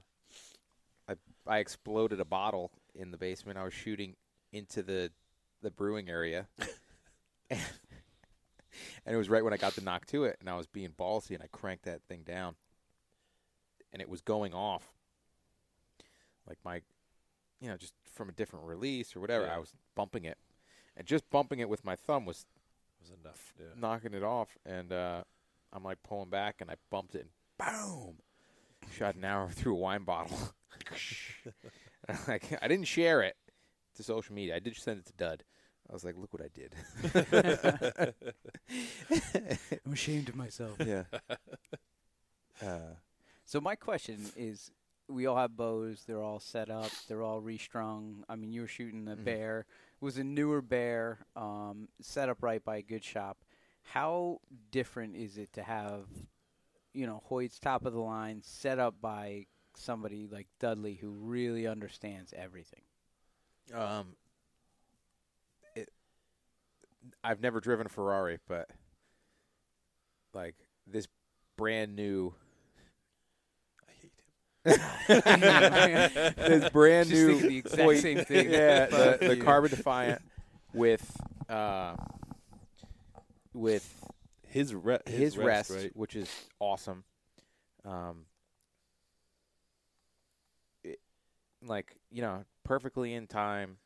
[1.09, 1.15] I
[1.47, 3.57] I exploded a bottle in the basement.
[3.57, 4.15] I was shooting
[4.53, 5.11] into the
[5.61, 6.47] the brewing area,
[7.49, 7.59] and,
[9.05, 11.31] it was right when I got the knock to it, and I was being ballsy,
[11.31, 12.55] and I cranked that thing down,
[13.91, 14.93] and it was going off,
[16.47, 16.81] like my,
[17.59, 19.45] you know, just from a different release or whatever.
[19.45, 19.55] Yeah.
[19.55, 20.37] I was bumping it,
[20.95, 22.45] and just bumping it with my thumb was
[22.99, 23.53] was enough.
[23.59, 23.67] Yeah.
[23.77, 25.23] knocking it off, and uh,
[25.73, 28.15] I'm like pulling back, and I bumped it, and boom,
[28.95, 30.37] shot an arrow through a wine bottle.
[32.07, 33.35] I'm like I didn't share it
[33.95, 34.55] to social media.
[34.55, 35.43] I did send it to Dud.
[35.89, 36.75] I was like, look what I did.
[39.83, 40.77] I'm ashamed of myself.
[40.85, 41.05] yeah.
[42.61, 42.93] Uh,
[43.49, 44.69] So my question is,
[45.07, 46.03] we all have bows.
[46.05, 46.91] They're all set up.
[47.07, 48.23] They're all restrung.
[48.29, 49.23] I mean, you were shooting a Mhm.
[49.23, 49.59] bear.
[49.61, 53.43] It was a newer bear, um, set up right by a good shop.
[53.81, 56.27] How different is it to have,
[56.93, 61.65] you know, Hoyt's top of the line set up by somebody like Dudley who really
[61.65, 62.83] understands everything?
[63.73, 64.15] um,
[65.75, 65.91] it,
[67.23, 68.69] I've never driven a Ferrari, but
[70.33, 71.07] like this
[71.55, 72.48] brand new, I hate him.
[74.65, 74.77] This
[76.69, 78.49] brand Just new the exact Hoyt- same thing.
[78.51, 79.37] Yeah, the, the.
[79.37, 80.21] Carbon Defiant
[80.73, 81.17] with
[81.49, 81.95] uh,
[83.53, 83.87] with
[84.47, 85.91] His, re- his, rest, right?
[85.95, 87.03] which is awesome.
[87.85, 88.25] Um,
[90.83, 90.99] it,
[91.65, 93.77] like you know, perfectly in time.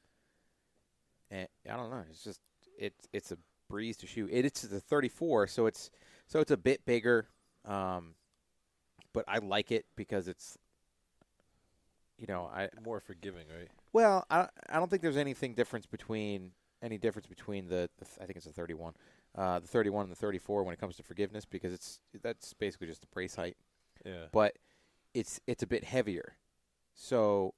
[1.31, 2.03] And I don't know.
[2.09, 2.39] It's just
[2.77, 3.38] it's it's a
[3.69, 4.29] breeze to shoot.
[4.31, 5.89] It, it's a 34, so it's
[6.27, 7.27] so it's a bit bigger.
[7.65, 8.15] Um,
[9.13, 10.58] but I like it because it's
[12.17, 13.69] you know I More forgiving, right?
[13.91, 18.26] well, I I don't think there's anything difference between any difference between the, the I
[18.26, 18.93] think it's the 31,
[19.36, 22.88] uh, the 31 and the 34 when it comes to forgiveness because it's that's basically
[22.88, 23.56] just the brace height,
[24.06, 24.26] Yeah.
[24.32, 24.58] but
[25.13, 26.36] it's it's a bit heavier,
[26.93, 27.54] so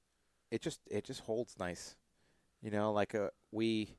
[0.52, 1.96] it just it just holds nice,
[2.62, 2.92] you know.
[2.92, 3.96] Like a we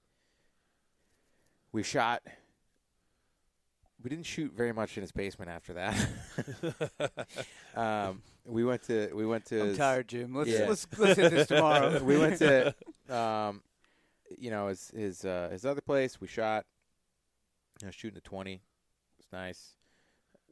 [1.72, 2.22] we shot.
[4.02, 7.26] We didn't shoot very much in his basement after that.
[7.74, 10.34] um, we went to we went to I'm his- tired, Jim.
[10.34, 10.66] Let's Yeah.
[10.68, 12.02] let's let's hit this tomorrow.
[12.04, 12.74] we went to,
[13.08, 13.62] um,
[14.38, 16.20] you know, his his uh, his other place.
[16.20, 16.66] We shot,
[17.80, 18.54] you know, shooting a twenty.
[18.54, 18.60] It
[19.18, 19.76] was nice.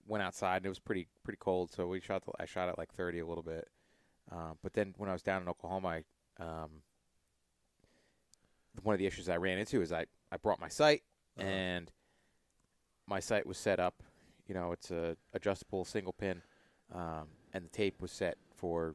[0.06, 1.70] went outside and it was pretty pretty cold.
[1.70, 2.24] So we shot.
[2.24, 3.68] The, I shot at like 30 a little bit.
[4.32, 5.88] Uh, but then when I was down in Oklahoma,
[6.40, 6.70] I, um,
[8.82, 11.02] one of the issues I ran into is I I brought my sight
[11.38, 11.46] Uh-huh.
[11.46, 11.92] and
[13.06, 14.02] my sight was set up.
[14.46, 16.42] You know, it's a adjustable single pin,
[16.92, 18.94] um, and the tape was set for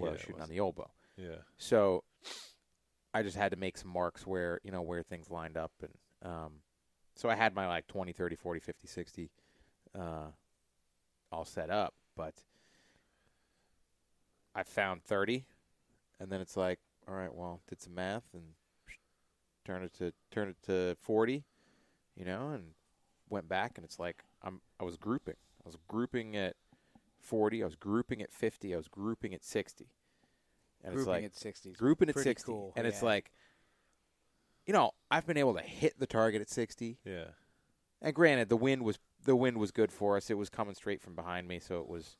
[0.00, 0.90] I Yeah, was shooting on the old bow.
[1.16, 1.42] Yeah.
[1.56, 2.04] So
[3.12, 5.72] I just had to make some marks where, you know, where things lined up.
[5.80, 6.52] And um,
[7.14, 9.30] so I had my like 20, 30, 40, 50, 60
[9.98, 10.26] uh,
[11.32, 11.94] all set up.
[12.16, 12.34] But
[14.54, 15.46] I found 30.
[16.20, 18.42] And then it's like, all right, well, did some math and
[19.64, 21.44] turn it to turn it to 40,
[22.16, 22.74] you know, and
[23.30, 25.36] went back and it's like I'm I was grouping.
[25.64, 26.56] I was grouping at
[27.20, 29.88] 40, I was grouping at 50, I was grouping at 60.
[30.84, 31.72] And Grouping it's like at 60.
[31.72, 33.32] 's grouping at 60 cool, and it's like
[34.66, 37.30] you know i've been able to hit the target at 60 Yeah.
[38.00, 41.00] and granted the wind was the wind was good for us it was coming straight
[41.02, 42.16] from behind me so it was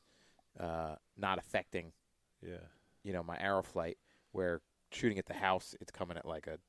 [0.59, 1.93] uh, not affecting
[2.41, 2.65] Yeah.
[3.03, 3.97] you know my arrow flight
[4.33, 6.59] where shooting at the house it's coming at like a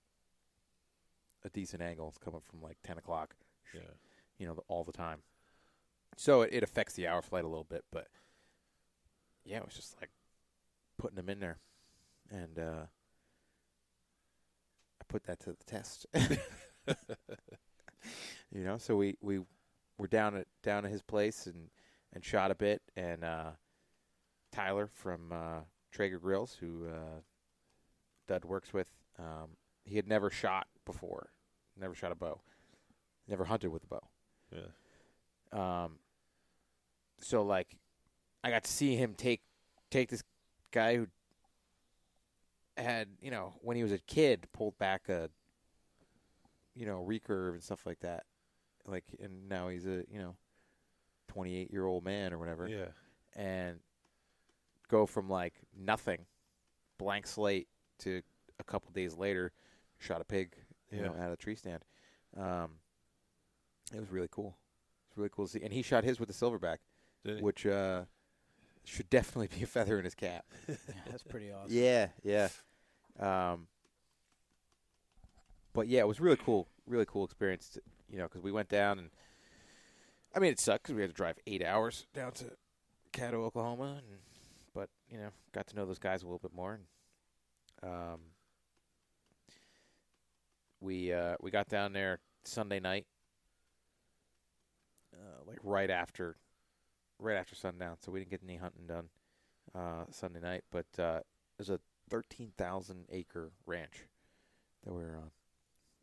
[1.45, 3.35] a decent angle it's coming from like 10 o'clock
[3.75, 3.81] Yeah.
[4.41, 5.21] You know all the time.
[6.17, 8.09] So it, it affects the hour flight a little bit but
[9.45, 10.11] yeah it was just like
[10.99, 11.59] putting them in there.
[12.31, 12.87] And uh
[15.01, 16.07] i put that to the test.
[18.53, 19.41] You know so we we
[19.97, 21.69] were down at down at his place and
[22.13, 22.83] and shot a bit.
[22.97, 23.51] And uh
[24.53, 25.61] tyler from uh
[25.93, 27.21] traeger grills who uh
[28.27, 29.51] dud works with um
[29.85, 31.31] he had never shot before
[31.79, 32.41] never shot a bow
[33.29, 34.10] never hunted with a bow
[34.53, 35.85] Yeah.
[35.85, 35.99] um,
[37.21, 37.77] so like,
[38.43, 39.43] I got to see him take
[39.91, 40.23] take this
[40.73, 41.07] guy who
[42.77, 45.29] had you know when he was a kid pulled back a
[46.75, 48.25] you know recurve and stuff like that,
[48.87, 50.37] like and now he's a you know
[51.29, 52.89] twenty eight year old man or whatever, Yeah.
[53.37, 53.81] and
[54.89, 56.25] go from like nothing,
[56.99, 58.23] blank slate to
[58.59, 59.53] a couple days later,
[59.99, 60.55] shot a pig,
[60.91, 61.09] you Yeah.
[61.09, 61.85] know, of a tree stand.
[62.37, 62.79] Um,
[63.93, 64.57] it was really cool.
[65.09, 66.79] It's really cool to see, and he shot his with the silverback,
[67.41, 68.03] which uh,
[68.85, 70.45] should definitely be a feather in his cap.
[70.69, 70.77] Yeah,
[71.11, 71.77] that's pretty awesome.
[71.77, 72.49] Yeah, yeah.
[73.19, 73.67] Um,
[75.73, 77.71] but yeah, it was really cool, really cool experience.
[77.71, 79.11] To, you know, because we went down and
[80.35, 82.45] I mean, it sucked because we had to drive eight hours down to
[83.13, 84.19] Caddo, Oklahoma, and
[84.75, 86.79] but you know, got to know those guys a little bit more.
[87.83, 88.21] And, um,
[90.81, 93.07] we uh, we got down there Sunday night,
[95.15, 96.37] uh, like right after,
[97.19, 97.97] right after sundown.
[98.01, 99.09] So we didn't get any hunting done
[99.75, 101.21] uh, Sunday night, but uh,
[101.57, 104.07] there's a thirteen thousand acre ranch
[104.85, 105.31] that we were on.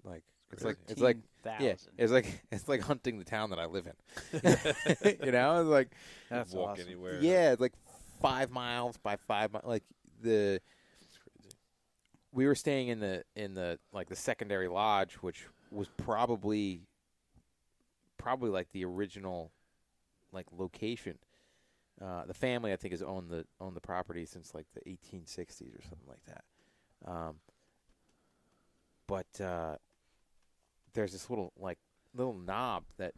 [0.04, 1.18] Like it's like it's like
[1.60, 3.94] yeah, it's like it's like hunting the town that I live in.
[5.24, 5.90] you know, it's like
[6.30, 6.86] That's walk awesome.
[6.88, 7.20] anywhere.
[7.22, 7.74] yeah, it's like
[8.22, 9.66] five miles by five miles.
[9.66, 9.84] Like
[10.22, 10.62] the
[12.32, 16.82] we were staying in the in the like the secondary lodge, which was probably
[18.18, 19.52] probably like the original
[20.32, 21.18] like location.
[22.00, 25.78] Uh, the family, I think, has owned the owned the property since like the 1860s
[25.78, 26.44] or something like that.
[27.06, 27.36] Um,
[29.08, 29.76] but uh,
[30.94, 31.80] there's this little like
[32.14, 33.14] little knob that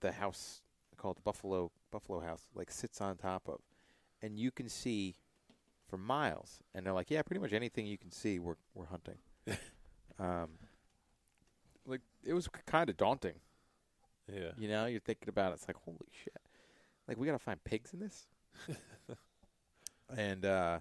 [0.00, 0.62] the house
[0.96, 3.60] called the Buffalo Buffalo House like sits on top of,
[4.20, 5.16] and you can see
[5.88, 6.60] for miles.
[6.74, 9.18] And they're like, yeah, pretty much anything you can see, we're we're hunting.
[10.18, 10.50] um,
[11.86, 13.34] like it was kind of daunting.
[14.32, 14.50] Yeah.
[14.58, 15.54] You know, you're thinking about it.
[15.54, 16.36] It's like, holy shit!
[17.06, 18.26] Like we gotta find pigs in this.
[20.16, 20.78] and uh,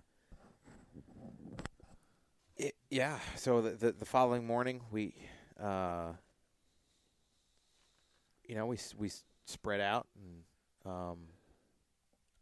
[2.58, 3.20] it, yeah.
[3.36, 5.14] So the, the the following morning, we,
[5.62, 6.14] uh,
[8.46, 9.12] you know, we we
[9.46, 11.20] spread out, and um,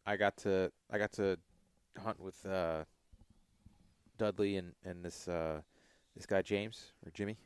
[0.05, 1.37] I got to I got to
[2.03, 2.85] hunt with uh,
[4.17, 5.61] Dudley and and this uh,
[6.15, 7.37] this guy James or Jimmy,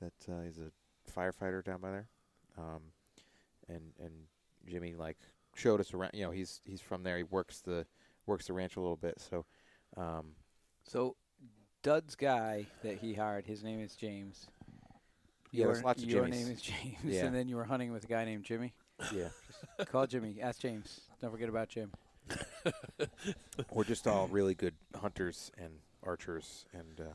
[0.00, 0.70] that uh, he's a
[1.10, 2.08] firefighter down by there,
[2.58, 2.80] um,
[3.68, 4.12] and and
[4.66, 5.18] Jimmy like
[5.54, 6.12] showed us around.
[6.14, 7.16] You know, he's he's from there.
[7.16, 7.86] He works the
[8.26, 9.20] works the ranch a little bit.
[9.20, 9.44] So,
[9.96, 10.32] um,
[10.84, 11.16] So,
[11.82, 14.46] Dud's guy that he hired, his name is James.
[15.52, 16.30] Yeah, your there's lots of your Jimmys.
[16.30, 17.24] name is James, Yeah.
[17.26, 18.74] and then you were hunting with a guy named Jimmy.
[19.14, 19.28] yeah,
[19.86, 20.38] Call Jimmy.
[20.42, 21.02] Ask James.
[21.20, 21.92] Don't forget about Jim.
[23.72, 27.12] we're just all really good hunters and archers and uh,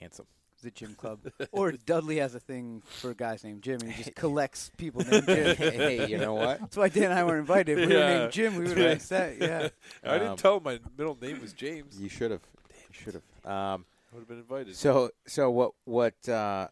[0.00, 0.26] handsome.
[0.62, 1.20] The Jim Club.
[1.52, 5.02] or Dudley has a thing for a guys named Jim, and he just collects people
[5.04, 5.56] named Jim.
[5.56, 6.60] hey, you know what?
[6.60, 7.78] That's why Dan and I were invited.
[7.78, 8.18] If we were Yeah.
[8.18, 9.38] named Jim, we would have been set.
[9.40, 9.68] Yeah.
[10.02, 12.00] I Um, didn't tell him my middle name was James.
[12.00, 12.42] You should have.
[12.70, 13.22] You should have.
[13.50, 14.74] Um, I would have been invited.
[14.76, 16.68] So so what what uh,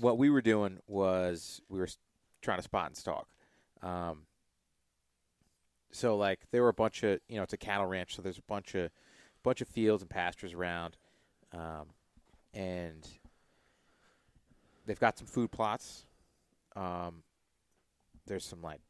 [0.00, 1.98] what we were doing was we were s-
[2.40, 3.26] trying to spot and stalk,
[3.82, 4.26] um,
[5.90, 8.38] so like there were a bunch of you know it's a cattle ranch, so there's
[8.38, 8.90] a bunch of
[9.42, 10.96] bunch of fields and pastures around,
[11.52, 11.86] um,
[12.52, 13.06] and
[14.86, 16.06] they've got some food plots.
[16.76, 17.22] Um,
[18.26, 18.80] there's some like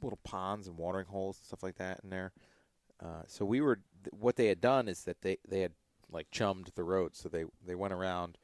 [0.00, 2.32] little ponds and watering holes and stuff like that in there.
[3.02, 5.72] Uh, so we were th- what they had done is that they they had
[6.10, 8.38] like chummed the road, so they they went around.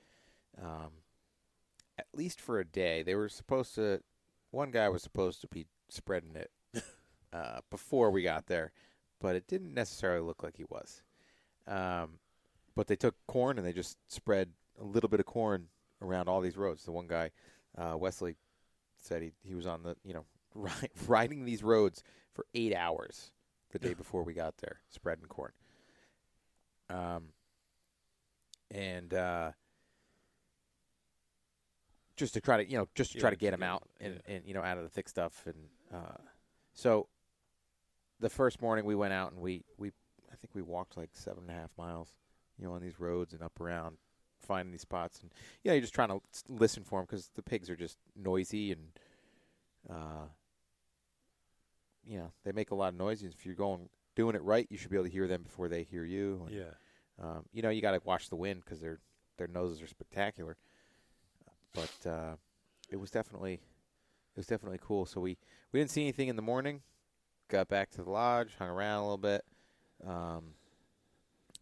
[0.61, 0.91] Um,
[1.99, 4.01] at least for a day, they were supposed to.
[4.51, 6.51] One guy was supposed to be spreading it
[7.33, 8.73] uh, before we got there,
[9.21, 11.03] but it didn't necessarily look like he was.
[11.67, 12.19] Um,
[12.75, 14.51] but they took corn and they just spread
[14.81, 15.67] a little bit of corn
[16.03, 16.85] around all these roads.
[16.85, 17.31] The one guy,
[17.77, 18.37] uh, Wesley,
[18.97, 20.25] said he he was on the you know
[20.55, 23.33] ri- riding these roads for eight hours
[23.71, 25.53] the day before we got there, spreading corn.
[26.91, 27.25] Um,
[28.71, 29.53] and uh,
[32.17, 34.43] just to try to you know just to try to get him out and, and
[34.45, 35.55] you know out of the thick stuff and
[35.95, 36.19] uh,
[36.75, 37.09] so
[38.21, 39.89] the first morning we went out and we we
[40.31, 42.17] I think we walked like seven and a half miles
[42.59, 43.97] you know on these roads and up around
[44.41, 45.31] finding these spots and
[45.65, 48.89] yeah you're just trying to listen for them because the pigs are just noisy and
[49.91, 50.27] uh,
[52.05, 54.67] you know they make a lot of noise and if you're going doing it right
[54.71, 56.65] you should be able to hear them before they hear you and, Yeah.
[57.23, 58.99] um, you know, you got to watch the wind because their
[59.37, 60.57] their noses are spectacular.
[61.75, 62.35] But uh,
[62.91, 65.07] it was definitely it was definitely cool.
[65.07, 65.37] So we
[65.73, 66.83] we didn't see anything in the morning.
[67.49, 69.45] Got back to the lodge, hung around a little bit,
[70.07, 70.55] um,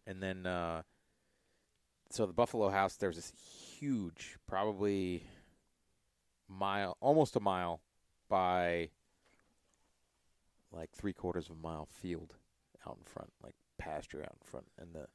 [0.05, 0.81] and then uh,
[2.09, 2.95] so the Buffalo House.
[2.95, 3.33] There was this
[3.79, 5.23] huge, probably
[6.47, 7.81] mile, almost a mile
[8.29, 8.89] by
[10.71, 12.35] like three quarters of a mile field
[12.87, 15.07] out in front, like pasture out in front, and the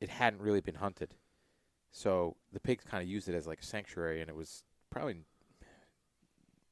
[0.00, 1.14] it hadn't really been hunted,
[1.92, 5.18] so the pigs kind of used it as like a sanctuary, and it was probably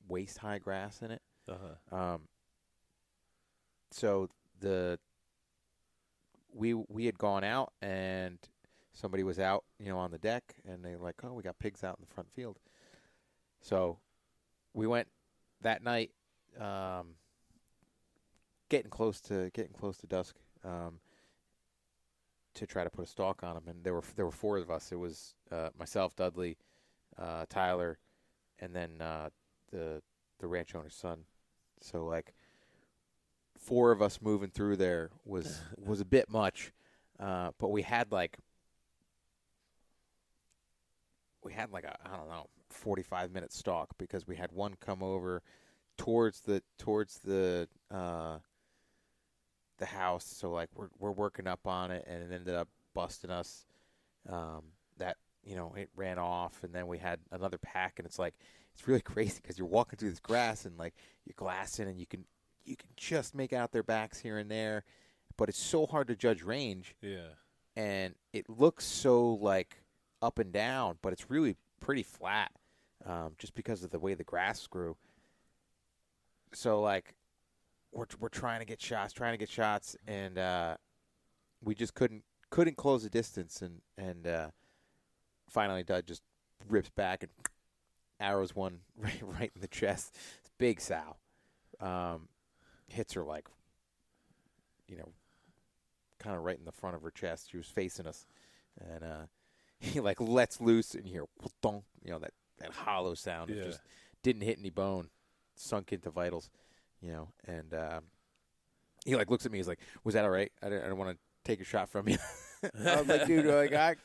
[0.08, 1.22] waist high grass in it.
[1.48, 1.54] Uh
[1.90, 1.96] huh.
[1.96, 2.20] Um,
[3.90, 4.28] so
[4.60, 4.98] the
[6.52, 8.38] we we had gone out and
[9.00, 11.58] somebody was out, you know, on the deck, and they were like, "Oh, we got
[11.58, 12.58] pigs out in the front field."
[13.62, 13.98] So
[14.74, 15.08] we went
[15.62, 16.10] that night,
[16.58, 17.14] um,
[18.68, 21.00] getting close to getting close to dusk, um,
[22.54, 23.64] to try to put a stalk on them.
[23.68, 24.92] And there were there were four of us.
[24.92, 26.58] It was uh, myself, Dudley,
[27.18, 27.98] uh, Tyler,
[28.58, 29.30] and then uh,
[29.70, 30.02] the
[30.38, 31.24] the ranch owner's son.
[31.80, 32.34] So like
[33.58, 36.72] four of us moving through there was was a bit much,
[37.18, 38.38] uh, but we had like
[41.44, 44.74] we had like a I don't know forty five minute stalk because we had one
[44.80, 45.42] come over
[45.96, 48.38] towards the towards the uh,
[49.78, 50.24] the house.
[50.24, 53.64] So like we're we're working up on it, and it ended up busting us.
[54.28, 54.64] Um,
[54.98, 58.34] that you know it ran off, and then we had another pack, and it's like
[58.74, 62.06] it's really crazy because you're walking through this grass and like you're glassing, and you
[62.06, 62.24] can
[62.64, 64.84] you can just make out their backs here and there,
[65.38, 67.30] but it's so hard to judge range, Yeah.
[67.74, 69.79] and it looks so like
[70.22, 72.52] up and down, but it's really pretty flat,
[73.06, 74.96] um, just because of the way the grass grew.
[76.52, 77.14] So like,
[77.92, 80.76] we're we're trying to get shots, trying to get shots, and uh,
[81.62, 84.48] we just couldn't couldn't close the distance, and and uh,
[85.48, 86.22] finally Dud just
[86.68, 87.32] rips back and
[88.20, 90.16] arrows one right right in the chest.
[90.40, 91.16] It's big sow.
[91.80, 92.28] Um,
[92.88, 93.48] hits her like,
[94.86, 95.08] you know,
[96.18, 97.50] kind of right in the front of her chest.
[97.50, 98.26] She was facing us,
[98.78, 99.26] and uh,
[99.80, 101.24] he like lets loose, and you hear
[102.04, 103.50] you know that that hollow sound.
[103.50, 103.80] It just
[104.22, 105.08] didn't hit any bone,
[105.56, 106.50] sunk into vitals,
[107.00, 107.28] you know.
[107.46, 108.04] And um,
[109.04, 109.58] he like looks at me.
[109.58, 110.52] He's like, "Was that all right?
[110.62, 112.18] I didn't, I don't want to take a shot from you."
[112.86, 113.96] I was like, "Dude, like I,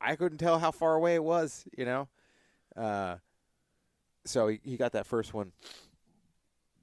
[0.00, 2.08] I couldn't tell how far away it was, you know."
[2.76, 3.16] Uh,
[4.24, 5.52] so he, he got that first one,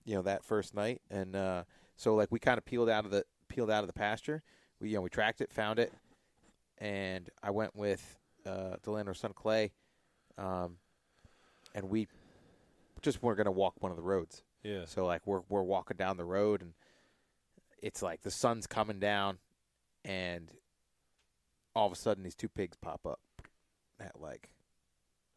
[0.05, 1.63] you know, that first night, and uh,
[1.95, 4.43] so like we kind of peeled out of the peeled out of the pasture.
[4.81, 5.93] We you know we tracked it, found it,
[6.79, 9.71] and I went with uh, the landlord's son Clay,
[10.37, 10.77] um,
[11.73, 12.07] and we
[13.01, 14.43] just weren't gonna walk one of the roads.
[14.63, 14.85] Yeah.
[14.85, 16.73] So like we're we're walking down the road and
[17.81, 19.39] it's like the sun's coming down
[20.05, 20.49] and
[21.75, 23.19] all of a sudden these two pigs pop up
[23.99, 24.49] at like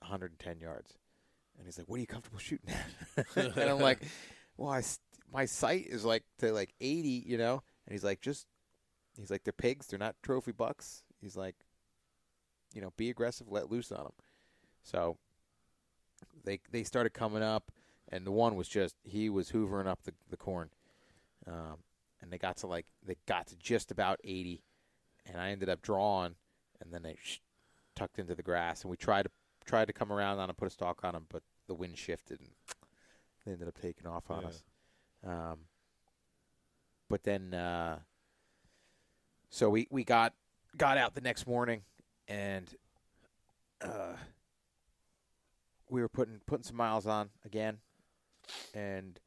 [0.00, 0.94] 110 yards.
[1.58, 3.26] And he's like, "What are you comfortable shooting at?"
[3.56, 4.02] and I'm like,
[4.56, 4.82] "Well, I
[5.32, 8.46] my sight is like to like 80, you know." And he's like, "Just
[9.16, 11.56] he's like they're pigs, they're not trophy bucks." He's like,
[12.76, 14.12] "You know, be aggressive, let loose on them."
[14.82, 15.16] So
[16.44, 17.72] they they started coming up
[18.08, 20.70] and the one was just he was hoovering up the the corn,
[21.46, 21.78] um,
[22.20, 24.62] and they got to like they got to just about eighty,
[25.24, 26.36] and I ended up drawing,
[26.80, 27.40] and then they sh-
[27.94, 29.30] tucked into the grass, and we tried to
[29.64, 32.38] tried to come around on and put a stalk on them, but the wind shifted
[32.40, 32.50] and
[33.44, 34.48] they ended up taking off on Yeah.
[34.48, 34.64] us.
[35.24, 35.58] Um,
[37.08, 37.98] but then, uh,
[39.50, 40.34] so we we got
[40.76, 41.82] got out the next morning,
[42.28, 42.74] and
[43.82, 44.16] uh,
[45.88, 47.78] we were putting putting some miles on again,
[48.74, 49.20] and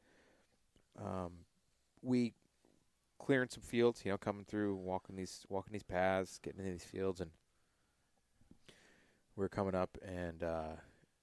[1.00, 1.32] um,
[2.02, 2.34] we
[3.18, 4.02] clearing some fields.
[4.04, 7.30] You know, coming through, walking these walking these paths, getting into these fields, and
[9.36, 10.76] we were coming up, and uh,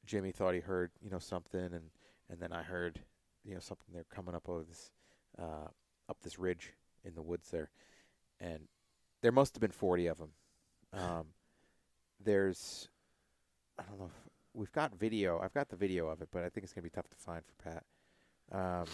[0.06, 1.90] Jimmy thought he heard you know something, and
[2.30, 3.02] and then I heard
[3.44, 3.94] you know something.
[3.94, 4.92] They're coming up over this
[5.40, 5.68] uh,
[6.10, 6.74] up this ridge
[7.04, 7.70] in the woods there,
[8.40, 8.68] and
[9.22, 10.32] there must have been forty of them.
[10.94, 11.26] Um,
[12.24, 12.90] there's,
[13.80, 15.40] I don't know if we've got video.
[15.40, 17.44] I've got the video of it, but I think it's gonna be tough to find
[17.46, 17.84] for Pat.
[18.52, 18.86] Um,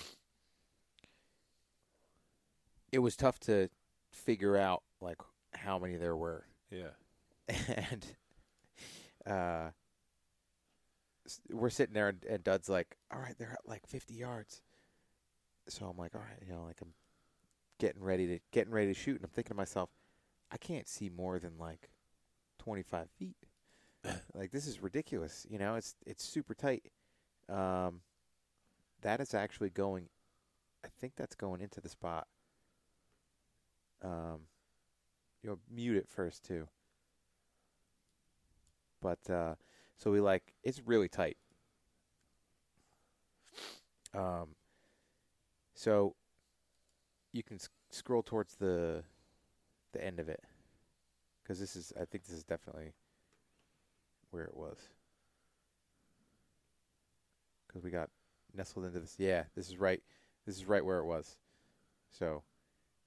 [2.92, 3.70] it was tough to
[4.12, 5.18] figure out like
[5.54, 6.90] how many there were, Yeah.
[7.90, 8.06] and
[9.26, 9.70] uh,
[11.52, 14.62] we're sitting there, and, and Dud's like, "All right, they're at like 50 yards."
[15.68, 16.94] So I'm like, "All right, you know, like I'm
[17.80, 19.90] getting ready to getting ready to shoot," and I'm thinking to myself,
[20.52, 21.90] "I can't see more than like
[22.64, 23.36] 25 feet.
[24.34, 25.46] like this is ridiculous.
[25.50, 26.84] You know, it's it's super tight."
[27.50, 28.02] Um,
[29.02, 30.08] that is actually going.
[30.86, 32.28] I think that's going into the spot.
[34.02, 34.48] Um,
[35.42, 36.68] you'll mute it first too.
[39.02, 39.56] But uh,
[39.98, 41.38] so we like it's really tight.
[44.14, 44.56] Um,
[45.76, 46.16] so
[47.34, 49.04] you can s- scroll towards the
[49.92, 50.44] the end of it
[51.44, 52.94] because this is I think this is definitely
[54.32, 54.78] where it was
[57.68, 58.10] because we got
[58.56, 59.16] nestled into this.
[59.18, 60.02] Yeah, this is right.
[60.46, 61.38] This is right where it was.
[62.12, 62.44] So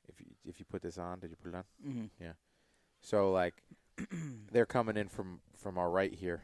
[0.08, 1.64] if you if you put this on, did you put it on?
[1.86, 2.30] Mm-hmm.
[3.00, 3.62] So like
[4.52, 6.42] they're coming in from from our right here,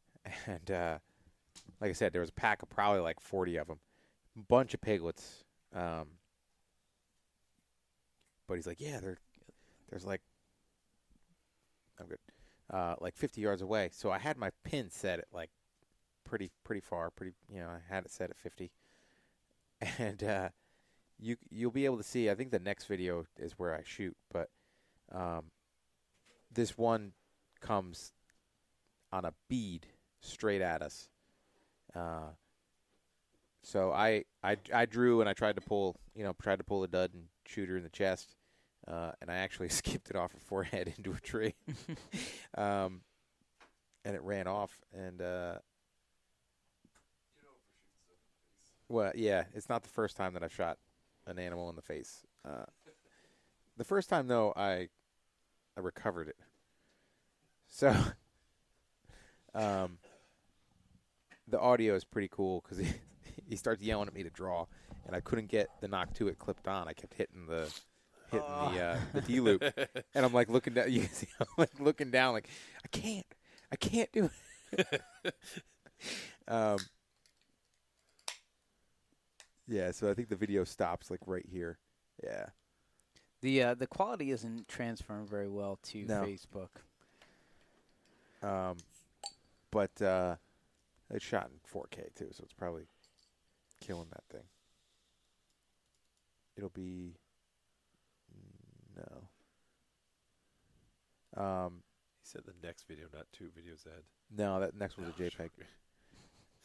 [0.46, 0.98] and uh,
[1.80, 3.78] like I said, there was a pack of probably like forty of them,
[4.48, 5.44] bunch of piglets.
[5.74, 6.06] Um,
[8.48, 9.18] but he's like, yeah, there,
[9.90, 10.22] there's like,
[12.00, 12.18] I'm good,
[12.70, 13.90] uh, like fifty yards away.
[13.92, 15.50] So I had my pin set at like
[16.24, 18.70] pretty pretty far, pretty you know, I had it set at fifty,
[19.98, 20.48] and uh,
[21.18, 22.30] you you'll be able to see.
[22.30, 24.50] I think the next video is where I shoot, but
[25.12, 25.44] um,
[26.52, 27.12] this one
[27.60, 28.12] comes
[29.12, 29.86] on a bead
[30.20, 31.08] straight at us.
[31.94, 32.30] Uh,
[33.62, 36.84] so I, I I drew and I tried to pull you know tried to pull
[36.84, 38.36] a dud and shoot her in the chest,
[38.88, 41.54] uh, and I actually skipped it off her forehead into a tree,
[42.56, 43.02] um,
[44.04, 45.20] and it ran off and.
[45.20, 45.54] Uh,
[48.90, 50.78] well, yeah, it's not the first time that I've shot
[51.26, 52.24] an animal in the face.
[52.42, 52.64] Uh,
[53.76, 54.88] the first time though, I
[55.76, 56.36] I recovered it.
[57.68, 57.94] So,
[59.54, 59.98] um,
[61.46, 62.94] the audio is pretty cool because he
[63.48, 64.66] he starts yelling at me to draw,
[65.06, 66.88] and I couldn't get the nock to it clipped on.
[66.88, 67.72] I kept hitting the
[68.30, 69.62] hitting the uh, the D loop,
[70.14, 70.86] and I'm like looking down.
[70.90, 72.48] You can see I'm like looking down, like
[72.84, 73.26] I can't,
[73.72, 74.30] I can't do
[74.72, 75.02] it.
[76.48, 76.78] um,
[79.66, 81.78] yeah, so I think the video stops like right here.
[82.22, 82.46] Yeah.
[83.40, 86.22] The uh, the quality isn't transferring very well to No.
[86.22, 86.68] Facebook.
[88.42, 88.76] Um,
[89.70, 90.36] but uh,
[91.10, 92.84] it's shot in 4K too, so it's probably
[93.80, 94.46] killing that thing.
[96.56, 97.14] It'll be
[101.36, 101.42] no.
[101.42, 101.82] Um,
[102.22, 104.02] He said the next video, not two videos ahead.
[104.36, 105.50] no, that next was a JPEG.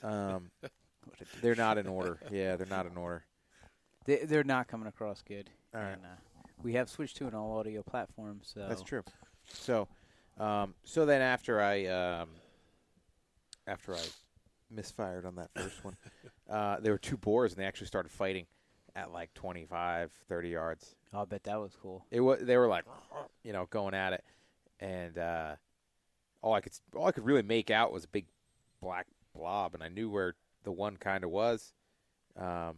[0.01, 0.09] Sure.
[0.09, 0.51] Um,
[1.41, 2.19] they're not in order.
[2.31, 3.25] Yeah, they're not in order.
[4.05, 5.49] They they're not coming across good.
[5.73, 5.93] All right.
[5.93, 6.09] And, uh,
[6.61, 9.03] we have switched to an all audio platform, so That's true.
[9.45, 9.87] So,
[10.39, 12.29] um, so then after I um,
[13.67, 14.01] after I
[14.71, 15.95] misfired on that first one,
[16.49, 18.45] uh, there were two boars and they actually started fighting
[18.95, 20.95] at like 25, 30 yards.
[21.13, 22.05] I'll bet that was cool.
[22.11, 22.85] It was they were like,
[23.43, 24.23] you know, going at it,
[24.79, 25.55] and uh,
[26.41, 28.25] all I could all I could really make out was a big
[28.81, 31.73] black blob, and I knew where the one kind of was,
[32.37, 32.77] um,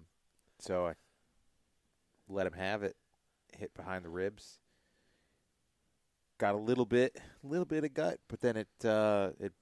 [0.60, 0.94] so I
[2.28, 2.96] let him have it,
[3.58, 4.60] hit behind the ribs.
[6.38, 9.54] Got a little bit, a little bit of gut, but then it uh, it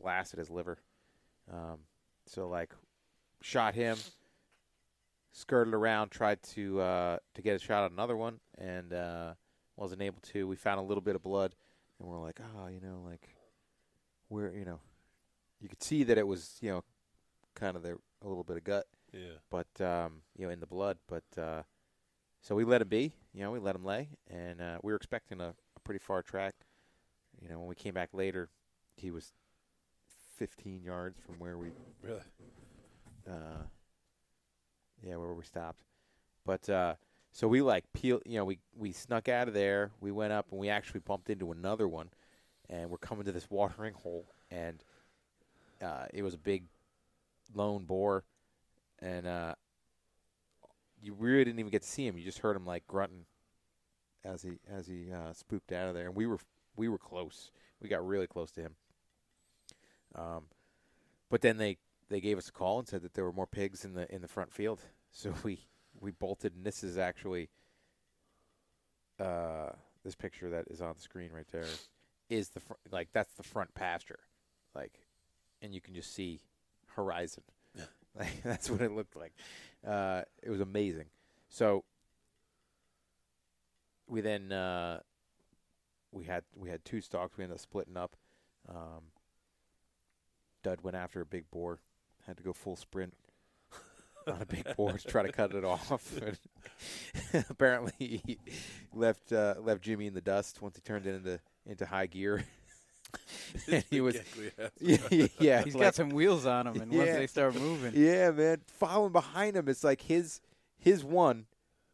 [0.00, 0.78] blasted his liver.
[1.52, 1.80] Um,
[2.26, 2.72] so like,
[3.42, 3.98] shot him,
[5.34, 9.34] skirted around, tried to uh, to get a shot at another one, and uh,
[9.76, 10.46] wasn't able to.
[10.48, 11.54] We found a little bit of blood,
[11.98, 13.28] and we're like, oh, you know, like
[14.28, 14.80] where you know,
[15.60, 16.84] you could see that it was you know,
[17.54, 19.38] kind of there a little bit of gut, Yeah.
[19.50, 20.96] but um, you know, in the blood.
[21.06, 21.62] But uh,
[22.40, 23.12] so we let him be.
[23.34, 26.22] You know, we let him lay, and uh, we were expecting a, a pretty far
[26.22, 26.54] track.
[27.42, 28.48] You know, when we came back later,
[28.96, 29.32] he was
[30.36, 31.68] 15 yards from where we
[32.00, 32.20] Really?
[33.28, 33.64] uh,
[35.06, 35.82] yeah, where we stopped.
[36.46, 36.94] But uh,
[37.32, 39.90] So we like peel, you know, we we snuck out of there.
[40.00, 42.10] We went up and we actually bumped into another one,
[42.70, 44.82] and we're coming to this watering hole, and
[45.82, 46.64] uh, it was a big
[47.54, 48.24] lone boar,
[49.00, 49.54] and uh,
[51.02, 52.16] you really didn't even get to see him.
[52.16, 53.26] You just heard him like grunting
[54.24, 56.38] as he as he uh, spooked out of there, and we were
[56.76, 57.50] we were close.
[57.80, 58.76] We got really close to him.
[60.14, 60.44] Um,
[61.30, 61.78] but then they
[62.08, 64.22] they gave us a call and said that there were more pigs in the in
[64.22, 64.80] the front field.
[65.16, 65.60] So we
[66.00, 67.48] we bolted, and this is actually
[69.20, 69.68] uh,
[70.02, 71.68] this picture that is on the screen right there
[72.28, 74.18] is the fr- like that's the front pasture,
[74.74, 74.92] like,
[75.62, 76.40] and you can just see
[76.96, 77.44] horizon.
[78.16, 79.32] Like that's what it looked like.
[79.84, 81.06] Uh, it was amazing.
[81.48, 81.82] So
[84.06, 85.00] we then uh,
[86.12, 87.36] we had we had two stalks.
[87.36, 88.14] We ended up splitting up.
[88.68, 89.10] Um,
[90.62, 91.80] Dud went after a big boar.
[92.26, 93.14] Had to go full sprint
[94.26, 95.92] on a big board to try to cut it off.
[97.50, 98.38] Apparently, he
[98.92, 102.44] left uh, left Jimmy in the dust once he turned it into into high gear.
[103.70, 104.16] and he was
[104.80, 104.96] yeah,
[105.38, 108.60] yeah He's like- got some wheels on him, and once they start moving, yeah, man.
[108.66, 110.40] Following behind him, it's like his
[110.78, 111.46] his one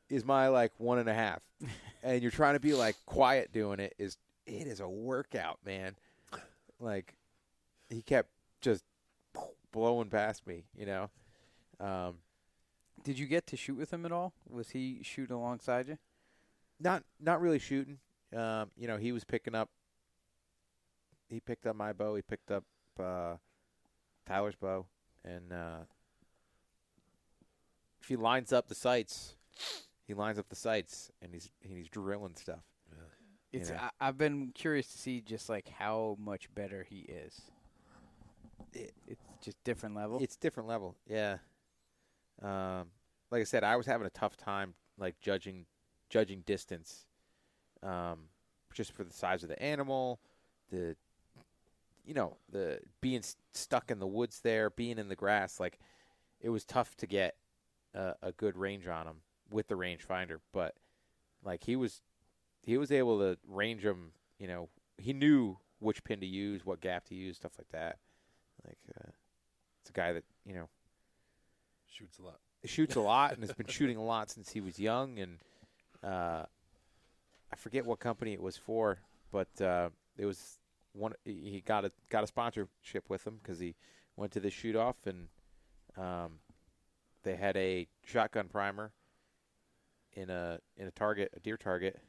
[0.09, 1.41] is my like one and a half,
[2.03, 3.95] and you're trying to be like quiet doing it.
[3.99, 4.17] Is
[4.47, 5.97] it is a workout, man.
[6.79, 7.15] Like
[7.91, 8.31] he kept
[8.63, 8.85] just
[9.73, 11.11] blowing past me, you know.
[11.79, 12.17] Um,
[13.05, 14.33] did you get to shoot with him at all?
[14.49, 15.99] Was he shooting alongside you?
[16.81, 17.99] not not really shooting.
[18.35, 19.69] Um, you know, he was picking up.
[21.29, 22.15] He picked up my bow.
[22.15, 22.65] He picked up
[22.99, 23.37] uh,
[24.27, 24.87] Tyler's bow,
[25.25, 25.81] and uh,
[28.01, 29.37] if he lines up the sights,
[30.07, 32.61] he lines up the sights, and he's and he's drilling stuff.
[33.53, 33.71] It's.
[33.71, 33.77] know.
[34.01, 37.41] I, I've been curious to see just like how much better he is.
[38.73, 40.19] It- it's just different level.
[40.21, 41.39] It's different level, yeah.
[42.43, 42.89] Um,
[43.31, 45.67] like I said, I was having a tough time like judging
[46.09, 47.07] judging distance,
[47.83, 48.29] um,
[48.75, 50.21] just for the size of the animal,
[50.71, 50.97] the
[52.05, 55.61] you know the being s- stuck in the woods there, being in the grass.
[55.61, 55.79] Like
[56.41, 57.37] it was tough to get
[57.95, 59.17] a, a good range on him
[59.51, 60.75] with the rangefinder, but
[61.45, 62.03] like he was
[62.63, 64.13] he was able to range him.
[64.39, 64.69] You know,
[64.99, 67.99] he knew which pin to use, what gap to use, stuff like that.
[68.67, 69.11] Like uh,
[69.91, 70.69] it's a guy that you know
[71.87, 72.39] Shoots a lot.
[72.65, 75.19] shoots a lot and has been shooting a lot since he was young.
[75.19, 75.39] And
[76.05, 76.45] uh,
[77.53, 78.99] I forget what company it was for,
[79.33, 80.59] but uh, it was
[80.93, 81.13] one.
[81.25, 83.75] He got a got a sponsorship with him because he
[84.17, 85.29] went to the shoot off and
[85.99, 86.39] um,
[87.23, 88.93] they had a shotgun primer
[90.13, 92.01] in a in a target, a deer target,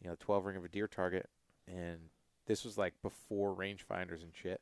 [0.00, 1.28] you know, twelve ring of a deer target,
[1.66, 1.98] and
[2.46, 4.60] this was like before rangefinders and shit.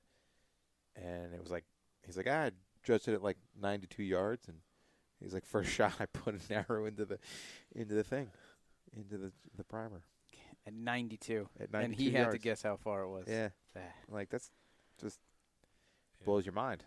[0.97, 1.65] And it was like
[2.11, 2.51] he's like, ah, I
[2.83, 4.59] judged it at like ninety two yards, and
[5.21, 7.19] he's like, first shot I put an arrow into the
[7.75, 8.29] into the thing,
[8.97, 10.03] into the the primer
[10.67, 13.27] at 92, at ninety and two he had to guess how far it was.
[13.29, 14.51] Yeah, Ah, like that's
[15.01, 15.19] just
[16.21, 16.25] Yeah.
[16.27, 16.85] blows your mind,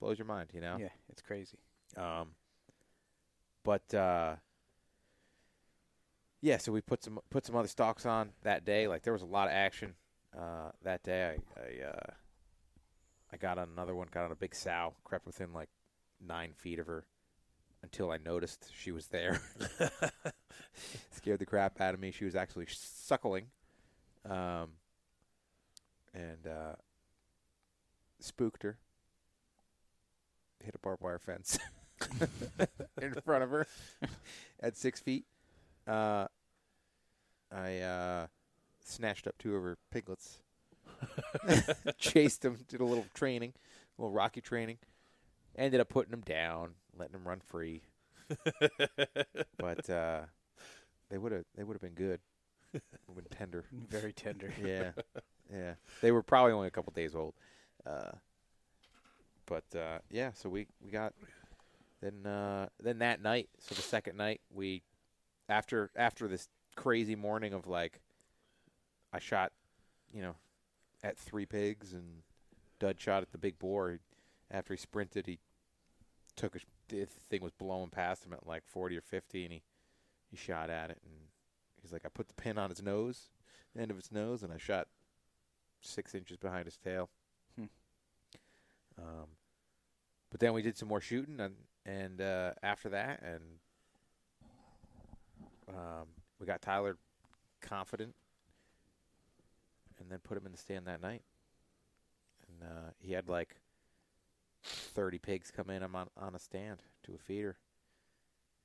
[0.00, 0.76] blows your mind, you know.
[0.80, 1.58] yeah, it's crazy.
[1.96, 2.34] Um,
[3.62, 4.36] but uh,
[6.40, 8.88] yeah, so we put some put some other stocks on that day.
[8.88, 9.94] Like there was a lot of action
[10.36, 11.36] uh, that day.
[11.56, 12.10] I I, uh,
[13.36, 15.68] I got on another one, got on a big sow, crept within like
[16.26, 17.04] nine feet of her
[17.82, 19.42] until I noticed she was there.
[21.10, 22.12] Scared the crap out of me.
[22.12, 23.48] She was actually suckling,
[24.24, 24.70] um,
[26.14, 26.76] and uh,
[28.20, 28.78] spooked her.
[30.64, 31.58] Hit a barbed wire fence
[33.02, 33.66] in front of her
[34.60, 35.26] at six feet.
[35.86, 36.26] Uh,
[37.54, 38.26] I uh,
[38.82, 40.38] snatched up two of her piglets,
[41.98, 43.52] chased them, did a little training,
[43.98, 44.78] a little rocky training.
[45.56, 47.82] Ended up putting them down, letting them run free.
[49.58, 50.22] but uh,
[51.10, 52.20] they would have they would have been good,
[52.72, 53.64] been tender.
[53.88, 54.52] Very tender.
[54.62, 54.90] Yeah,
[55.52, 55.74] yeah.
[56.02, 57.34] They were probably only a couple days old.
[57.86, 58.12] Uh,
[59.46, 61.14] but uh, yeah, so we we got
[62.00, 63.48] then uh, then that night.
[63.58, 64.82] So the second night, we
[65.48, 68.00] after after this crazy morning of like,
[69.12, 69.52] I shot,
[70.12, 70.34] you know,
[71.06, 72.22] at three pigs and
[72.78, 73.98] Dud shot at the big boar.
[74.50, 75.38] After he sprinted, he
[76.36, 79.62] took a the thing was blowing past him at like forty or fifty, and he
[80.30, 81.14] he shot at it, and
[81.80, 83.30] he's like, I put the pin on his nose,
[83.74, 84.88] the end of its nose, and I shot
[85.80, 87.08] six inches behind his tail.
[87.56, 87.64] Hmm.
[88.98, 89.26] Um,
[90.30, 91.54] but then we did some more shooting, and
[91.84, 93.42] and uh, after that, and
[95.68, 96.06] um,
[96.38, 96.96] we got Tyler
[97.60, 98.14] confident,
[100.00, 101.22] and then put him in the stand that night.
[102.48, 103.56] And uh, he had like
[104.62, 107.56] thirty pigs come in him on on a stand to a feeder,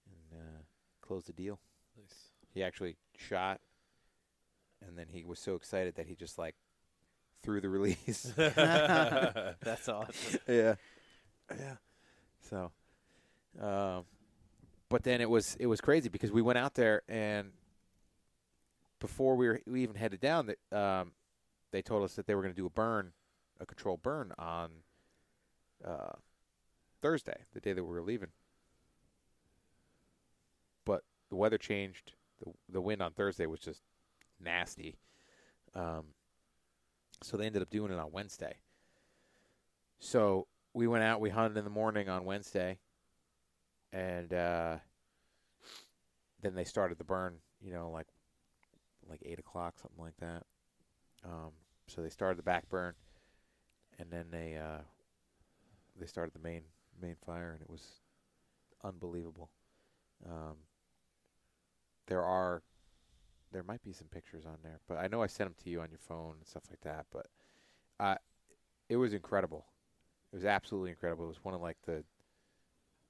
[0.05, 0.61] and uh,
[1.01, 1.59] closed the deal.
[1.97, 2.31] Nice.
[2.53, 3.59] He actually shot,
[4.85, 6.55] and then he was so excited that he just like
[7.43, 8.33] threw the release.
[8.35, 10.39] That's awesome.
[10.47, 10.75] yeah,
[11.49, 11.75] yeah.
[12.49, 12.71] So,
[13.59, 14.05] um,
[14.89, 17.51] but then it was it was crazy because we went out there and
[18.99, 21.11] before we were we even headed down, that um,
[21.71, 23.13] they told us that they were going to do a burn,
[23.59, 24.69] a controlled burn on
[25.85, 26.13] uh,
[27.01, 28.29] Thursday, the day that we were leaving.
[30.85, 32.13] But the weather changed.
[32.39, 33.81] the The wind on Thursday was just
[34.39, 34.97] nasty.
[35.73, 36.07] Um,
[37.23, 38.57] so they ended up doing it on Wednesday.
[39.99, 41.21] So we went out.
[41.21, 42.79] We hunted in the morning on Wednesday,
[43.93, 44.77] and uh,
[46.41, 47.35] then they started the burn.
[47.61, 48.07] You know, like
[49.07, 50.43] like eight o'clock, something like that.
[51.23, 51.51] Um,
[51.87, 52.93] so they started the back burn,
[53.99, 54.81] and then they uh,
[55.99, 56.63] they started the main
[57.01, 58.01] main fire, and it was
[58.83, 59.49] unbelievable.
[60.25, 60.55] Um,
[62.07, 62.63] there are
[63.51, 65.81] there might be some pictures on there, but I know I sent them to you
[65.81, 67.05] on your phone and stuff like that.
[67.11, 67.27] But
[67.99, 68.15] uh,
[68.89, 69.65] it was incredible.
[70.31, 71.25] It was absolutely incredible.
[71.25, 72.03] It was one of like the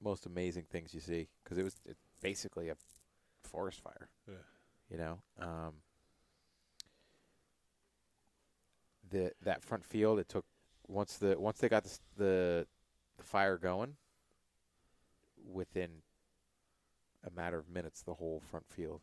[0.02, 1.76] most amazing things you see because it was
[2.20, 2.76] basically a
[3.44, 4.08] forest fire.
[4.28, 4.34] Yeah.
[4.90, 5.74] You know, um,
[9.12, 10.18] the that front field.
[10.18, 10.44] It took
[10.88, 12.66] once the once they got the the,
[13.18, 13.94] the fire going.
[15.44, 15.90] Within
[17.26, 19.00] a matter of minutes, the whole front field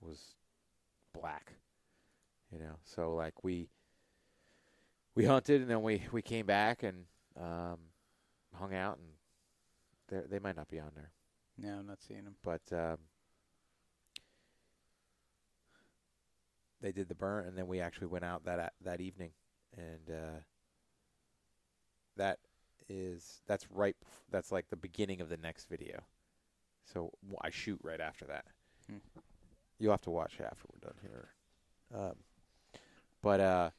[0.00, 0.36] was
[1.12, 1.52] black.
[2.52, 3.68] You know, so like we
[5.14, 7.04] we hunted and then we we came back and
[7.40, 7.78] um,
[8.54, 9.08] hung out and
[10.08, 11.10] they they might not be on there,
[11.58, 12.36] No, I'm not seeing him.
[12.44, 12.98] but um,
[16.86, 19.30] they did the burn and then we actually went out that that evening
[19.76, 20.38] and uh,
[22.16, 22.38] that
[22.88, 23.96] is that's right
[24.30, 26.04] that's like the beginning of the next video.
[26.84, 27.10] So
[27.42, 28.44] I shoot right after that.
[28.88, 28.98] Hmm.
[29.80, 31.28] You'll have to watch after we're done here.
[31.92, 32.14] Um,
[33.20, 33.70] but uh,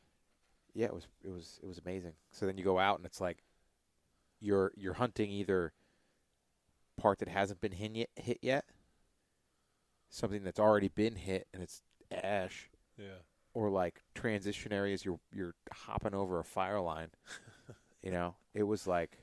[0.73, 2.13] yeah, it was it was it was amazing.
[2.31, 3.37] So then you go out and it's like
[4.41, 5.71] you're you're hunting either
[6.97, 8.65] part that hasn't been hit yet, hit yet,
[10.09, 11.81] something that's already been hit and it's
[12.11, 13.19] ash, Yeah.
[13.53, 17.09] or like transition areas you're you're hopping over a fire line.
[18.03, 19.19] you know, it was like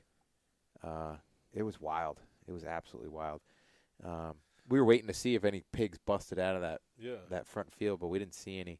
[0.83, 1.15] uh,
[1.53, 2.19] it was wild.
[2.47, 3.41] It was absolutely wild.
[4.03, 4.35] Um,
[4.67, 7.17] we were waiting to see if any pigs busted out of that Yeah.
[7.29, 8.79] that front field, but we didn't see any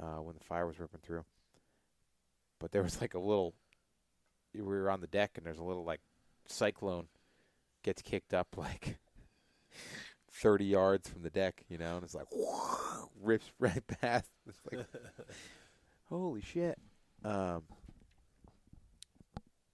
[0.00, 1.24] uh, when the fire was ripping through.
[2.60, 3.54] But there was like a little.
[4.54, 6.00] We were on the deck, and there's a little like
[6.46, 7.08] cyclone
[7.82, 8.98] gets kicked up like
[10.34, 12.26] thirty yards from the deck, you know, and it's like
[13.22, 14.30] rips right past.
[14.48, 14.86] It's like
[16.08, 16.78] holy shit.
[17.24, 17.62] Um,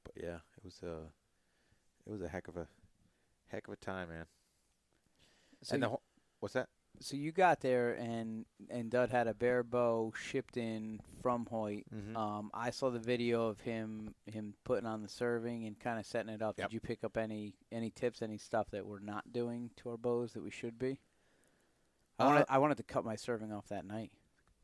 [0.04, 1.08] but yeah, it was a
[2.06, 2.66] it was a heck of a
[3.48, 4.26] heck of a time, man.
[5.62, 6.02] So, and the whole,
[6.40, 6.68] what's that?
[7.03, 11.84] So you got there and and Dud had a bare bow shipped in from Hoyt.
[11.94, 12.16] Mm-hmm.
[12.16, 16.05] Um, I saw the video of him him putting on the serving and kind of
[16.05, 16.59] setting it up.
[16.59, 16.68] Yep.
[16.68, 19.96] Did you pick up any any tips, any stuff that we're not doing to our
[19.96, 21.01] bows that we should be?
[22.18, 24.12] I Uh, wanted I wanted to cut my serving off that night.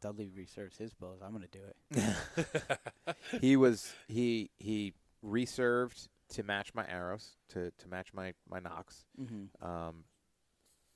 [0.03, 1.20] Dudley reserves his bows.
[1.24, 1.61] I'm gonna do
[1.91, 2.78] it.
[3.41, 9.07] he was he he reserved to match my arrows to to match my my nocks.
[9.18, 9.66] Mm-hmm.
[9.66, 10.05] Um,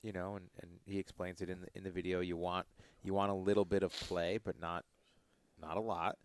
[0.03, 2.21] you know, and, and he explains it in the in the video.
[2.21, 2.67] You want
[3.03, 4.85] you want a little bit of play, but not
[5.61, 6.17] not a lot.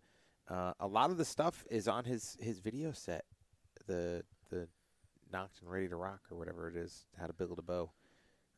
[0.48, 3.24] Uh, a lot of the stuff is on his his video set.
[3.86, 4.68] The the
[5.32, 7.06] nocked and ready to rock or whatever it is.
[7.18, 7.90] How to build a bow.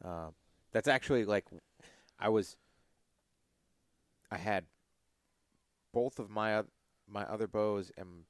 [0.05, 0.35] Um,
[0.73, 1.47] that's actually like
[2.19, 2.57] I was.
[4.31, 4.65] I had
[5.93, 6.63] both of my
[7.09, 8.25] my other bows and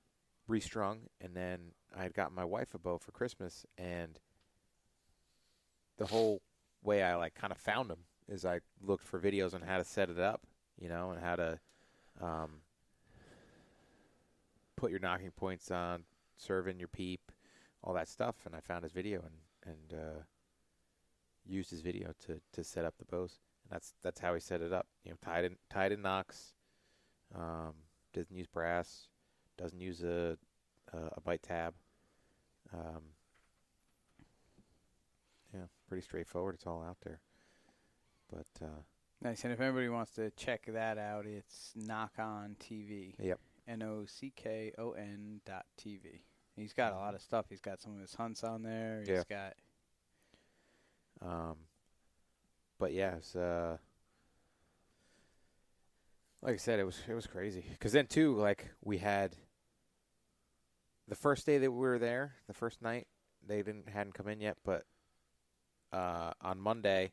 [0.46, 4.18] restrung, and then I had gotten my wife a bow for Christmas, and
[5.98, 6.40] the whole
[6.82, 9.84] way I like kind of found them is I looked for videos on how to
[9.84, 10.42] set it up,
[10.78, 11.58] you know, and how to
[12.20, 12.60] um,
[14.76, 16.04] put your nocking points on,
[16.36, 17.32] serve in your peep,
[17.82, 20.20] all that stuff, and I found his video and and uh,
[21.46, 24.60] used his video to to set up the bows, and that's that's how he set
[24.60, 24.86] it up.
[25.04, 26.54] You know, tied in tied in nocks,
[27.34, 27.74] um,
[28.12, 29.08] doesn't use brass,
[29.56, 30.36] doesn't use a
[30.92, 31.74] a, a bite tab.
[32.72, 33.02] Um,
[35.88, 36.54] pretty straightforward.
[36.54, 37.20] It's all out there.
[38.30, 38.82] But uh,
[39.22, 39.42] Nice.
[39.44, 43.14] And if anybody wants to check that out, it's Nock On TV.
[43.18, 43.40] Yep.
[43.66, 46.20] N O C K O N dot TV.
[46.56, 47.46] He's got a lot of stuff.
[47.48, 49.00] He's got some of his hunts on there.
[49.00, 49.22] He's Yeah.
[49.28, 49.54] got
[51.20, 51.56] um,
[52.78, 53.76] but yeah, it's uh,
[56.42, 57.64] like I said, it was it was crazy.
[57.70, 59.36] Because then too, like we had
[61.08, 63.06] the first day that we were there, the first night
[63.46, 64.84] they didn't hadn't come in yet, but
[65.92, 67.12] uh, on Monday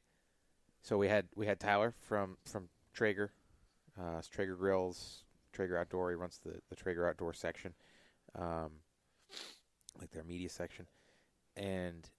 [0.84, 3.32] So we had we had Tyler from from Traeger,
[4.00, 5.24] uh, Traeger Grills,
[5.54, 6.12] Traeger Outdoor.
[6.12, 7.74] He runs the the Traeger Outdoor section,
[8.36, 8.72] um,
[10.00, 10.88] like their media section,
[11.56, 12.10] and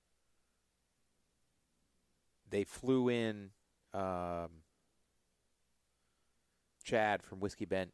[2.51, 3.51] they flew in
[3.95, 4.63] um,
[6.85, 7.93] Chad from Whiskey Bent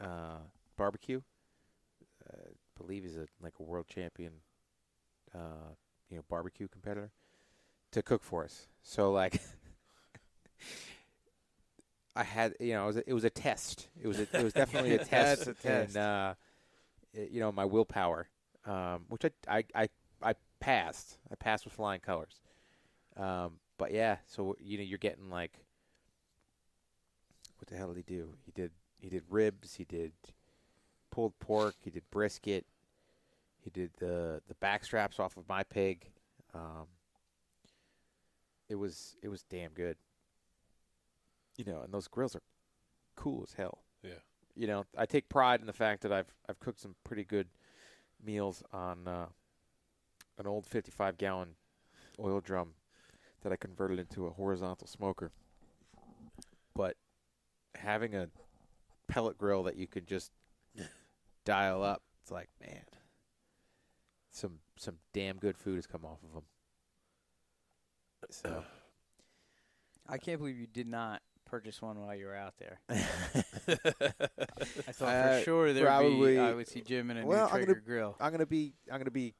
[0.00, 0.38] uh,
[0.76, 1.20] Barbecue.
[2.28, 4.32] Uh, I believe he's a like a world champion,
[5.34, 5.74] uh,
[6.08, 7.10] you know, barbecue competitor
[7.92, 8.66] to cook for us.
[8.82, 9.40] So like,
[12.16, 13.88] I had you know it was a, it was a test.
[14.00, 15.42] It was a, it was definitely a test.
[15.46, 15.64] A test.
[15.66, 16.34] And, uh,
[17.14, 18.28] it- you know my willpower,
[18.66, 19.88] um, which I, I I
[20.22, 21.18] I passed.
[21.30, 22.40] I passed with flying colors.
[23.16, 25.52] Um, but yeah, so you know you're getting like,
[27.58, 28.30] what the hell did he do?
[28.44, 29.74] He did he did ribs.
[29.74, 30.12] He did
[31.10, 31.74] pulled pork.
[31.82, 32.66] He did brisket.
[33.62, 36.10] He did the the back straps off of my pig.
[36.54, 36.86] Um,
[38.70, 39.96] it was it was damn good.
[41.56, 42.42] You know, and those grills are
[43.16, 43.80] cool as hell.
[44.02, 44.20] Yeah.
[44.54, 47.48] You know, I take pride in the fact that I've I've cooked some pretty good
[48.24, 49.26] meals on uh,
[50.38, 51.50] an old 55 gallon
[52.18, 52.74] oil drum
[53.42, 55.32] that I converted into a horizontal smoker.
[56.74, 56.96] But
[57.74, 58.28] having a
[59.08, 60.30] pellet grill that you could just
[61.44, 62.84] dial up, it's like, man,
[64.30, 66.44] some some damn good food has come off of them.
[68.28, 68.62] So
[70.08, 72.80] I can't believe you did not purchase one while you were out there.
[72.88, 72.94] I
[74.92, 77.44] thought Uh, for sure there'd probably- be I would see Jim in a Well, new
[77.46, 78.16] I'm gonna- Traeger grill.
[78.20, 79.34] I'm gonna be I'm gonna be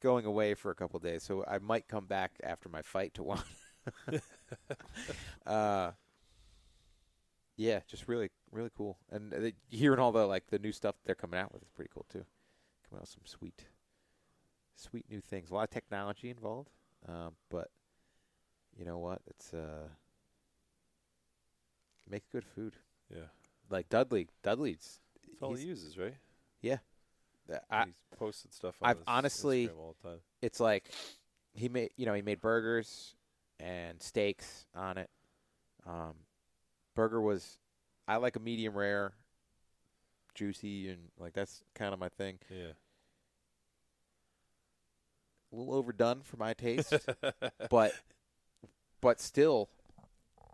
[0.00, 3.14] going away for a couple of days, so I might come back after my fight
[3.14, 3.42] to one.
[5.46, 5.92] uh,
[7.56, 11.14] yeah, just really really cool, and uh, hearing all the like the new stuff they're
[11.14, 12.24] coming out with is pretty cool too.
[12.88, 13.64] Coming out with some sweet,
[14.76, 15.50] sweet new things.
[15.50, 16.70] A lot of technology involved,
[17.08, 17.68] um, but
[18.78, 19.20] you know what?
[19.26, 19.88] It's uh,
[22.08, 22.74] make good food.
[23.12, 23.24] Yeah.
[23.70, 25.00] Like Dudley, Dudley's.
[25.28, 26.14] That's all he uses, right?
[26.60, 26.78] Yeah.
[27.70, 30.18] I, He's posted stuff on I've honestly- all the time.
[30.42, 30.90] it's like
[31.54, 33.14] he made you know he made burgers
[33.60, 35.08] and steaks on it.
[35.86, 36.14] Um,
[36.96, 37.58] burger was
[38.08, 39.12] I like a medium rare,
[40.34, 42.38] juicy and like that's kind of my thing.
[42.50, 42.72] Yeah.
[45.52, 46.92] A little overdone for my taste,
[47.70, 47.92] but
[49.00, 49.68] but still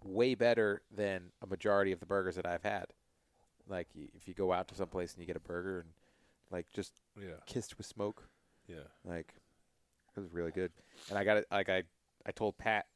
[0.04, 2.86] way better than a majority of the burgers that I've had.
[3.68, 5.90] Like if you go out to some place and you get a burger and
[6.50, 7.36] like just yeah.
[7.46, 8.28] kissed with smoke,
[8.66, 8.88] Yeah.
[9.04, 9.34] Like
[10.16, 10.72] it was really good.
[11.08, 11.84] And I got it like I
[12.26, 12.86] I told Pat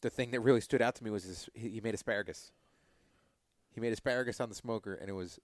[0.00, 2.52] the thing that really stood out to me was his, he he made asparagus.
[3.74, 5.38] He made asparagus on the smoker and it was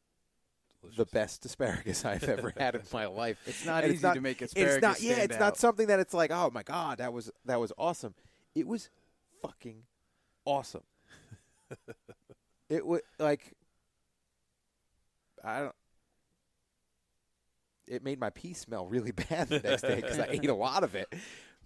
[0.96, 3.38] the best asparagus I've ever had in my life.
[3.46, 6.00] It's not And easy to make It's asparagus not yeah, stand it's not something that
[6.00, 8.14] it's like, "Oh my god, that was that was awesome."
[8.54, 8.90] It was
[9.40, 9.82] fucking
[10.44, 10.82] awesome.
[12.68, 13.54] it was like
[15.44, 15.74] I don't
[17.88, 20.84] it made my pee smell really bad the next day because I ate a lot
[20.84, 21.12] of it.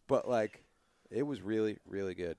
[0.09, 0.65] But like,
[1.11, 2.37] it was really, really good.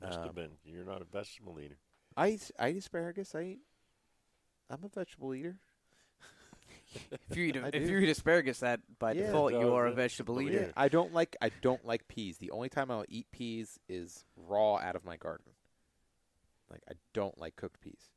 [0.00, 0.50] Must Um, have been.
[0.64, 1.76] You're not a vegetable eater.
[2.16, 3.34] I eat, I eat asparagus.
[3.34, 3.58] I eat.
[4.70, 5.60] I'm a vegetable eater.
[7.30, 9.86] If you eat I a, if you eat asparagus, that by Yeah, default you are
[9.86, 10.52] a vegetable eater.
[10.64, 10.72] eater.
[10.76, 12.38] I don't like I don't like peas.
[12.38, 15.52] The only time I'll eat peas is raw out of my garden.
[16.70, 18.10] Like I don't like cooked peas.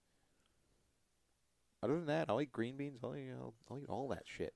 [1.83, 2.99] Other than that, I'll eat green beans.
[3.03, 4.53] I'll eat, I'll, I'll eat all that shit,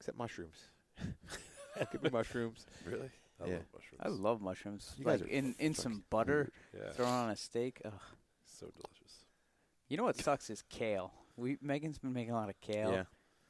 [0.00, 0.56] except mushrooms.
[1.92, 2.64] Give me mushrooms.
[2.86, 3.10] Really?
[3.38, 3.54] I Yeah.
[3.56, 4.00] love mushrooms.
[4.00, 4.94] I love mushrooms.
[4.96, 6.92] You like in in some fucking butter, Yeah.
[6.92, 7.82] thrown on a steak.
[7.84, 7.92] Ugh.
[8.46, 9.26] So delicious.
[9.88, 11.12] You know what sucks is kale.
[11.36, 13.02] We Megan's been making a lot of kale, Yeah.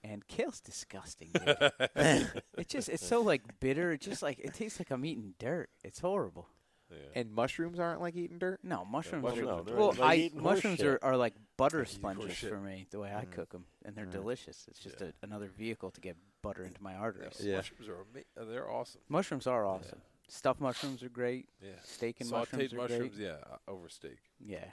[0.08, 1.30] And kale's disgusting.
[1.34, 1.56] Dude.
[1.96, 3.92] it just it's so like bitter.
[3.92, 5.68] It just like it tastes like I'm eating dirt.
[5.84, 6.48] It's horrible.
[6.90, 6.96] Yeah.
[7.20, 8.60] And mushrooms aren't like eating dirt.
[8.62, 9.24] No mushrooms.
[9.24, 12.60] mushrooms are, are they're well, like I mushrooms are, are like butter Like sponges for
[12.60, 12.86] me.
[12.90, 13.32] The way I Mm.
[13.32, 14.12] cook them, and they're Mm.
[14.12, 14.66] delicious.
[14.68, 15.08] It's just Yeah.
[15.08, 17.40] a, another vehicle to get butter into my arteries.
[17.40, 17.56] Yeah.
[17.56, 19.00] Mushrooms are ama- uh, they're awesome.
[19.08, 20.00] Mushrooms are awesome.
[20.28, 21.48] Stuffed mushrooms are great.
[21.60, 21.70] Yeah.
[21.82, 23.26] Steak and Sauteed mushrooms are mushrooms, great.
[23.26, 24.68] yeah, uh, over steak Yeah,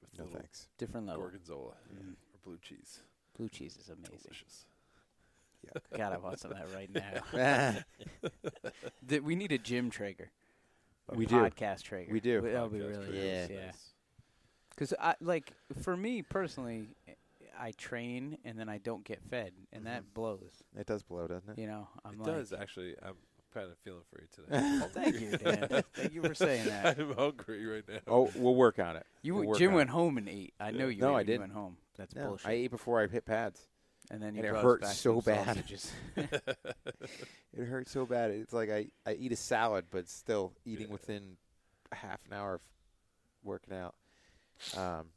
[0.00, 0.68] with No thanks.
[0.78, 1.22] different level.
[1.22, 2.12] gorgonzola Mm.
[2.14, 3.00] or blue cheese.
[3.36, 4.18] Blue cheese is amazing.
[4.22, 4.66] Delicious.
[5.96, 7.78] God, I want some of that right now.
[9.08, 10.30] Th- we need a gym Traeger.
[11.08, 11.36] A We do.
[11.36, 12.12] podcast Traeger.
[12.12, 12.40] We do.
[12.40, 13.22] That would be really Traeger Yeah.
[13.22, 13.58] is nice.
[13.58, 13.66] Yeah.
[13.66, 13.88] nice.
[14.70, 15.52] Because I like
[15.82, 16.88] for me personally,
[17.58, 20.14] I train and then I don't get fed, and that mm-hmm.
[20.14, 20.62] blows.
[20.76, 21.58] It does blow, doesn't it?
[21.58, 22.94] You know, I'm it like, does actually.
[23.02, 23.14] I'm
[23.52, 24.86] kind of feeling for you today.
[24.92, 25.82] Thank you, Dan.
[25.94, 26.98] thank you for saying that.
[26.98, 27.98] I'm hungry right now.
[28.06, 29.06] Oh, we'll work on it.
[29.22, 29.92] You We'll work Jim on went it.
[29.92, 30.54] home and ate.
[30.60, 31.00] I know you.
[31.00, 31.40] No, ate I you didn't.
[31.40, 31.76] went home.
[31.96, 32.46] That's No, bullshit.
[32.48, 33.60] I ate before I hit pads.
[34.10, 35.46] and then and you it brought us hurt back so some bad.
[35.46, 35.92] sausages.
[37.54, 38.30] It hurt so bad.
[38.30, 40.92] It's like I, I eat a salad, but still eating Yeah.
[40.92, 41.36] within
[41.92, 42.60] half an hour of
[43.44, 43.94] working out.
[44.74, 45.08] Um,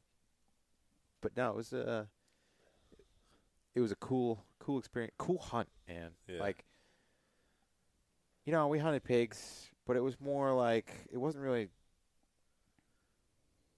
[1.22, 2.08] but no, it was a
[3.74, 6.12] it was a cool cool experience, cool hunt, man.
[6.28, 6.42] Yeah.
[6.42, 6.66] Like
[8.46, 11.70] you know, we hunted pigs, but it was more like it wasn't really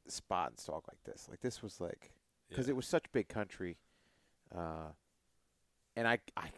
[0.07, 1.27] spot and stalk like this.
[1.29, 2.11] Like this was like
[2.49, 2.71] because Yeah.
[2.71, 3.77] it was such big country,
[4.55, 4.91] uh,
[5.95, 6.51] and I I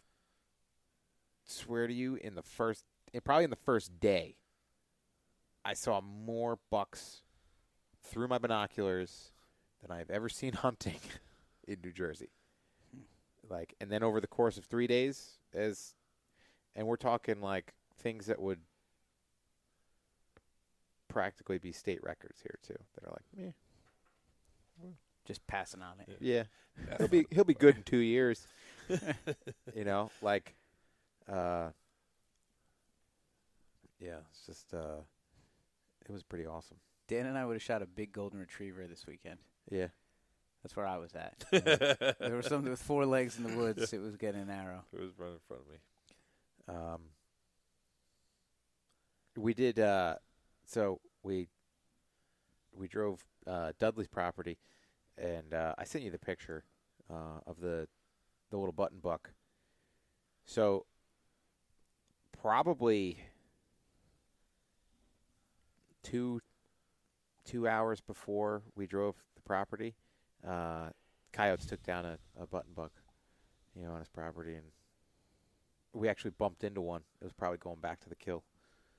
[1.44, 2.84] swear to you, in the first,
[3.24, 4.36] probably in the first day,
[5.64, 7.22] I saw more bucks
[8.02, 9.32] through my binoculars
[9.82, 11.00] than I've ever seen hunting
[11.66, 12.30] in New Jersey.
[13.48, 15.94] Like, and then over the course of three days, as,
[16.76, 18.58] and we're talking like things that would
[21.08, 22.76] practically be state records here too.
[22.94, 23.46] That are like,
[24.82, 24.88] eh,
[25.24, 26.16] Just passing on it.
[26.20, 26.44] yeah,
[26.88, 26.96] Yeah.
[26.98, 28.46] he'll be he'll be good in two years.
[29.74, 30.54] you know, like,
[31.30, 31.70] uh,
[33.98, 35.00] yeah, it's just uh,
[36.08, 36.78] it was pretty awesome.
[37.08, 39.38] Dan and I would have shot a big golden retriever this weekend.
[39.70, 39.88] Yeah,
[40.62, 41.44] That's where I was at.
[41.52, 43.92] there was something with four legs in the woods.
[43.92, 44.84] It was getting an arrow.
[44.92, 45.78] It was right in front of me.
[46.94, 47.00] um,
[49.36, 49.78] we did.
[49.78, 50.16] Uh,
[50.64, 51.48] so we
[52.72, 54.58] we drove uh, Dudley's property,
[55.18, 56.64] and uh, I sent you the picture
[57.10, 57.88] uh, of the
[58.50, 59.30] the little button buck.
[60.44, 60.86] So
[62.40, 63.18] probably
[66.02, 66.40] two
[67.44, 69.94] two hours before we drove the property,
[70.46, 70.90] uh,
[71.32, 72.92] coyotes took down a, a button buck,
[73.74, 74.66] you know, on his property, and
[75.92, 77.02] we actually bumped into one.
[77.20, 78.44] It was probably going back to the kill.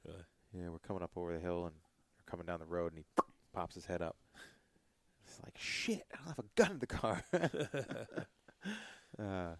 [0.05, 0.23] Really?
[0.53, 3.05] Yeah, we're coming up over the hill and we're coming down the road, and he
[3.53, 4.17] pops his head up.
[5.27, 6.03] It's like shit.
[6.13, 7.23] I don't have a gun in the car.
[9.19, 9.55] uh,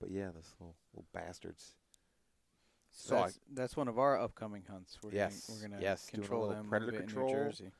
[0.00, 1.72] but yeah, those little little bastards.
[2.90, 4.98] So So I- that's, that's one of our upcoming hunts.
[5.02, 7.28] We're Yes, gonna, we're gonna yes, doing a control little them predator a bit control.
[7.30, 7.70] in New Jersey.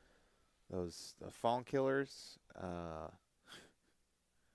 [0.70, 2.38] those uh, fawn killers.
[2.58, 3.08] Uh,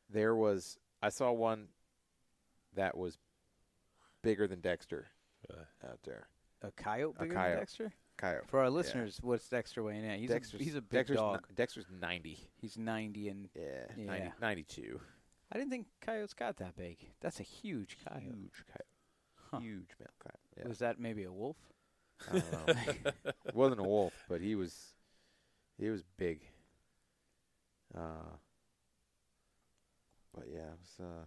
[0.10, 1.68] there was I saw one
[2.76, 3.18] that was
[4.24, 5.08] bigger than Dexter
[5.50, 5.62] Really?
[5.92, 6.28] out there.
[6.62, 7.50] A coyote A coyote.
[7.50, 7.94] than Dexter?
[8.18, 8.48] Coyote.
[8.48, 10.20] For our listeners, what's Dexter weighing in?
[10.20, 11.46] He's Dexter's, a, he's a big Dexter's dog.
[11.50, 12.40] ni- Dexter's ninety.
[12.56, 14.06] he's 90 and Yeah, Yeah.
[14.06, 15.00] 90, 92.
[15.52, 16.98] I didn't think coyotes got that big.
[17.22, 18.24] That's a huge coyote.
[18.26, 18.88] Huge coyote.
[19.52, 19.60] Huh.
[19.60, 20.40] Huge male coyote.
[20.58, 20.68] Yeah.
[20.68, 21.58] Was that maybe a wolf?
[22.30, 22.74] I don't know.
[23.46, 24.94] it wasn't a wolf, but he was
[25.78, 26.42] he was big.
[27.96, 28.36] Uh
[30.34, 31.26] but yeah, it was uh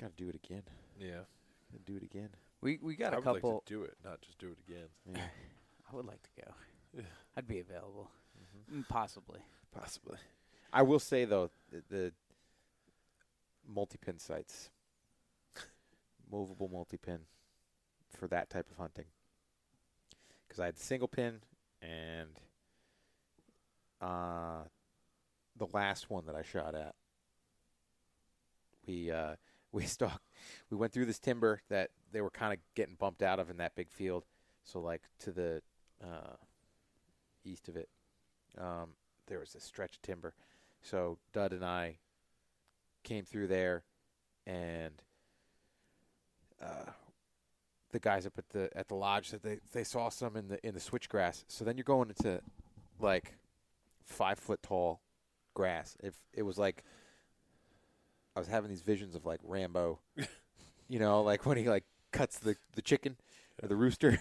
[0.00, 0.62] gotta do it again.
[1.00, 1.20] Yeah.
[1.72, 2.30] Gotta do it again.
[2.60, 3.54] We we got I a would couple.
[3.54, 4.88] like to do it, not just do it again.
[5.12, 5.20] Yeah.
[5.92, 6.52] I would like to go.
[6.94, 7.02] Yeah.
[7.36, 8.10] I'd be available.
[8.72, 8.78] Mhm.
[8.80, 9.40] Mm, Possibly.
[9.72, 10.18] Possibly.
[10.72, 12.12] I will say though, the, the
[13.68, 14.70] multi-pin sights,
[16.30, 17.20] movable multi-pin,
[18.16, 19.04] for that type of hunting,
[20.46, 21.40] because I had the single pin
[21.82, 22.40] and
[24.00, 24.62] uh,
[25.56, 26.94] the last one that I shot at,
[28.86, 29.36] we uh,
[29.72, 30.28] we stalked,
[30.70, 33.56] we went through this timber that they were kind of getting bumped out of in
[33.58, 34.24] that big field,
[34.64, 35.62] so like to the
[36.02, 36.36] uh,
[37.44, 37.88] east of it,
[38.58, 38.90] um,
[39.26, 40.34] there was a stretch of timber.
[40.82, 41.98] So Dud and I
[43.02, 43.84] came through there,
[44.46, 44.94] and
[46.62, 46.90] uh,
[47.92, 50.64] the guys up at the at the lodge said they they saw some in the
[50.66, 51.44] in the switchgrass.
[51.48, 52.40] So then you're going into
[53.00, 53.36] like
[54.04, 55.00] five foot tall
[55.54, 55.96] grass.
[56.02, 56.84] If it was like
[58.36, 59.98] I was having these visions of like Rambo,
[60.88, 63.16] you know, like when he like cuts the the chicken
[63.62, 64.20] or the rooster,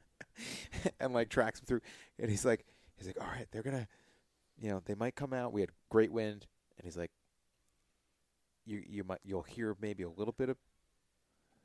[1.00, 1.82] and like tracks him through,
[2.18, 2.64] and he's like
[2.96, 3.86] he's like, all right, they're gonna
[4.58, 5.52] you know, they might come out.
[5.52, 6.46] We had great wind,
[6.78, 7.10] and he's like,
[8.64, 10.56] you you might you'll hear maybe a little bit of,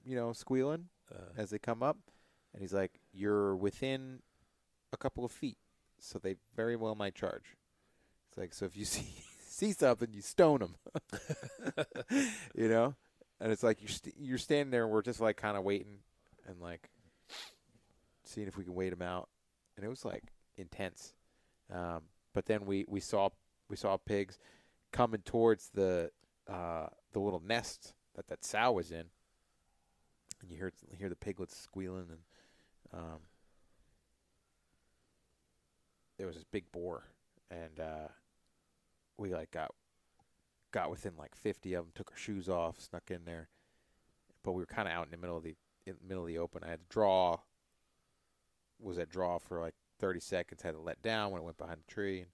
[0.04, 1.98] you know, squealing Uh, as they come up,
[2.54, 4.22] and he's like, you're within
[4.92, 5.58] a couple of feet,
[5.98, 7.56] so they very well might charge.
[8.28, 9.24] It's like so if you see
[9.58, 10.76] see something, you stone them,
[12.56, 12.94] you know,
[13.42, 15.98] and it's like you're st- you're standing there, and we're just like kind of waiting,
[16.48, 16.90] and like
[18.24, 19.30] seeing if we can wait them out,
[19.76, 20.26] and it was like
[20.58, 21.14] intense.
[21.74, 22.04] Um,
[22.34, 23.30] but then we, we saw
[23.68, 24.38] we saw pigs
[24.92, 26.12] coming towards the
[26.48, 29.06] uh, the little nest that that sow was in,
[30.42, 32.20] and you hear hear the piglets squealing, and
[32.94, 33.20] um,
[36.20, 37.06] there was this big boar,
[37.50, 38.08] and uh,
[39.18, 39.72] we like got
[40.72, 43.50] got within like fifty of them, took our shoes off, snuck in there,
[44.44, 45.56] but we were kind of out in the middle of the
[45.86, 46.64] in the middle of the open.
[46.64, 47.40] I had to draw.
[48.80, 51.80] Was at draw for like 30 seconds, had to let down when it went behind
[51.80, 52.28] the tree and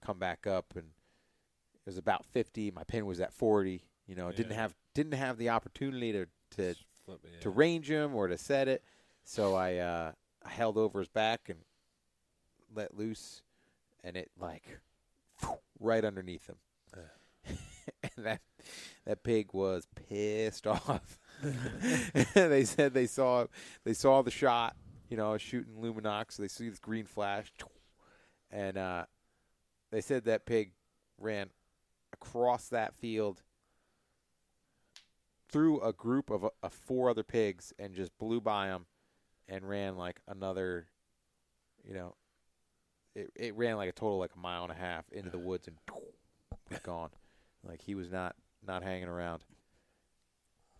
[0.00, 2.70] come back up and it was about 50.
[2.70, 3.84] My pin was at 40.
[4.06, 6.26] You know, didn't have didn't have the opportunity to
[6.56, 6.74] to
[7.04, 8.82] flip me to range him or to set it.
[9.24, 10.12] So I uh,
[10.44, 11.58] I held over his back and
[12.74, 13.42] let loose,
[14.02, 14.78] and it like
[15.80, 16.56] right underneath him.
[18.16, 18.40] and that
[19.06, 21.18] that pig was pissed off.
[22.34, 23.46] they said they saw
[23.84, 24.76] they saw the shot.
[25.08, 26.36] You know, shooting Lumenoks.
[26.36, 27.52] They see this green flash,
[28.50, 29.04] and uh,
[29.90, 30.72] they said that pig
[31.18, 31.50] ran
[32.14, 33.42] across that field
[35.50, 38.86] through a group of, uh, four other pigs and just blew by them
[39.48, 40.86] and ran like another,
[41.84, 42.14] you know,
[43.14, 45.68] it, it ran like a total like a mile and a half into the woods
[45.68, 45.76] and
[46.70, 47.10] was gone.
[47.64, 48.34] Like he was not
[48.66, 49.44] not hanging around.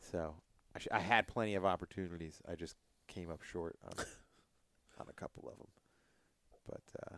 [0.00, 0.34] So
[0.74, 2.40] I, sh- I had plenty of opportunities.
[2.50, 2.76] I just
[3.08, 3.92] came up short on
[5.00, 5.68] on a couple of them.
[6.66, 7.16] But uh,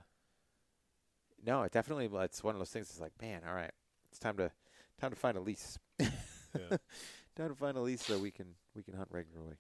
[1.45, 2.91] no, it definitely it's one of those things.
[2.91, 3.73] It's like, man, all right,
[4.11, 4.51] it's time to
[5.01, 5.79] time to find a lease.
[6.57, 6.77] Yeah.
[7.37, 8.47] time to find a lease so we can
[8.77, 9.57] we can hunt regularly.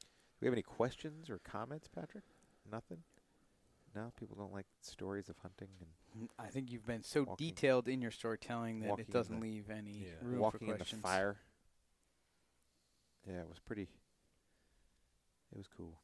[0.00, 2.24] Do we have any questions or comments, Patrick?
[2.68, 3.04] Nothing.
[3.94, 7.88] No, people don't like stories of hunting and I think you've been so Walking- detailed
[7.88, 10.14] in your storytelling that it doesn't the- leave any Yeah.
[10.22, 11.02] room walking for in the questions.
[11.02, 11.40] fire.
[13.26, 13.88] Yeah, it was pretty.
[15.52, 16.00] It was cool.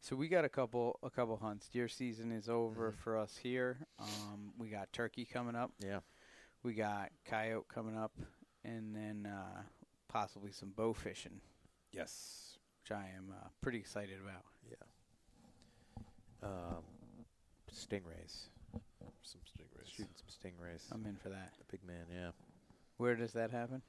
[0.00, 1.68] So we got a couple a couple hunts.
[1.68, 2.96] Deer season is over Mhm.
[2.96, 3.86] for us here.
[3.98, 5.72] Um, we got turkey coming up.
[5.80, 6.00] Yeah.
[6.62, 8.16] We got coyote coming up,
[8.64, 9.64] and then uh,
[10.08, 11.40] possibly some bow fishing,
[11.92, 12.58] Yes.
[12.80, 14.44] which I am uh, pretty excited about.
[14.68, 14.76] Yeah.
[16.42, 16.84] Um,
[17.76, 18.48] stingrays.
[19.22, 19.90] Some stingrays.
[19.90, 20.82] Shooting some stingrays.
[20.92, 21.52] I'm in for that.
[21.58, 22.06] the big man.
[22.12, 22.30] Yeah.
[22.96, 23.82] Where does that happen?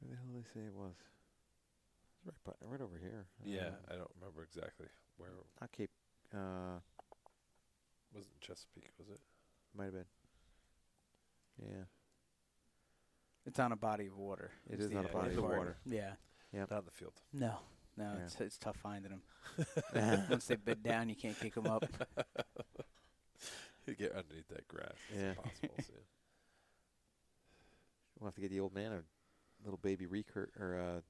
[0.00, 0.94] Where the hell did they say it was?
[2.26, 3.26] It's right, by, right over here.
[3.44, 4.86] Yeah, I don't remember exactly
[5.16, 5.30] where.
[5.60, 5.90] not Cape.
[6.34, 6.80] Uh,
[8.12, 9.20] Wasn't Chesapeake, was it?
[9.76, 10.04] might have been.
[11.62, 11.84] Yeah.
[13.46, 14.50] It's on a body of water.
[14.68, 15.58] It is is on a body of part.
[15.58, 15.76] water.
[15.86, 16.12] Yeah.
[16.52, 16.70] Yep.
[16.70, 17.12] Not in the field.
[17.32, 17.54] No.
[17.96, 18.24] No, Yeah.
[18.24, 19.22] it's it's tough finding them.
[20.30, 21.84] Once they bid down, you can't kick them up.
[23.86, 24.92] You get underneath that grass.
[25.08, 25.30] It's Yeah.
[25.30, 25.74] impossible.
[25.78, 25.92] to.
[28.18, 29.02] We'll have to get the old man a
[29.62, 31.00] little baby recur or uh,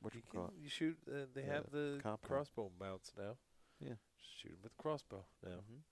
[0.00, 0.54] what do you You, call it?
[0.62, 0.96] you shoot.
[1.06, 2.22] Uh, they Yeah, have the compound.
[2.22, 3.36] crossbow mounts now.
[3.80, 3.96] Yeah.
[4.18, 5.48] Just shoot 'em with crossbow it?
[5.48, 5.56] now.
[5.56, 5.82] Mhm.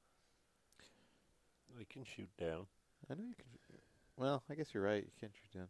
[1.77, 2.67] They can shoot down.
[3.11, 3.45] I know you can.
[4.17, 5.05] Well, I guess you're right.
[5.05, 5.69] You can't shoot down.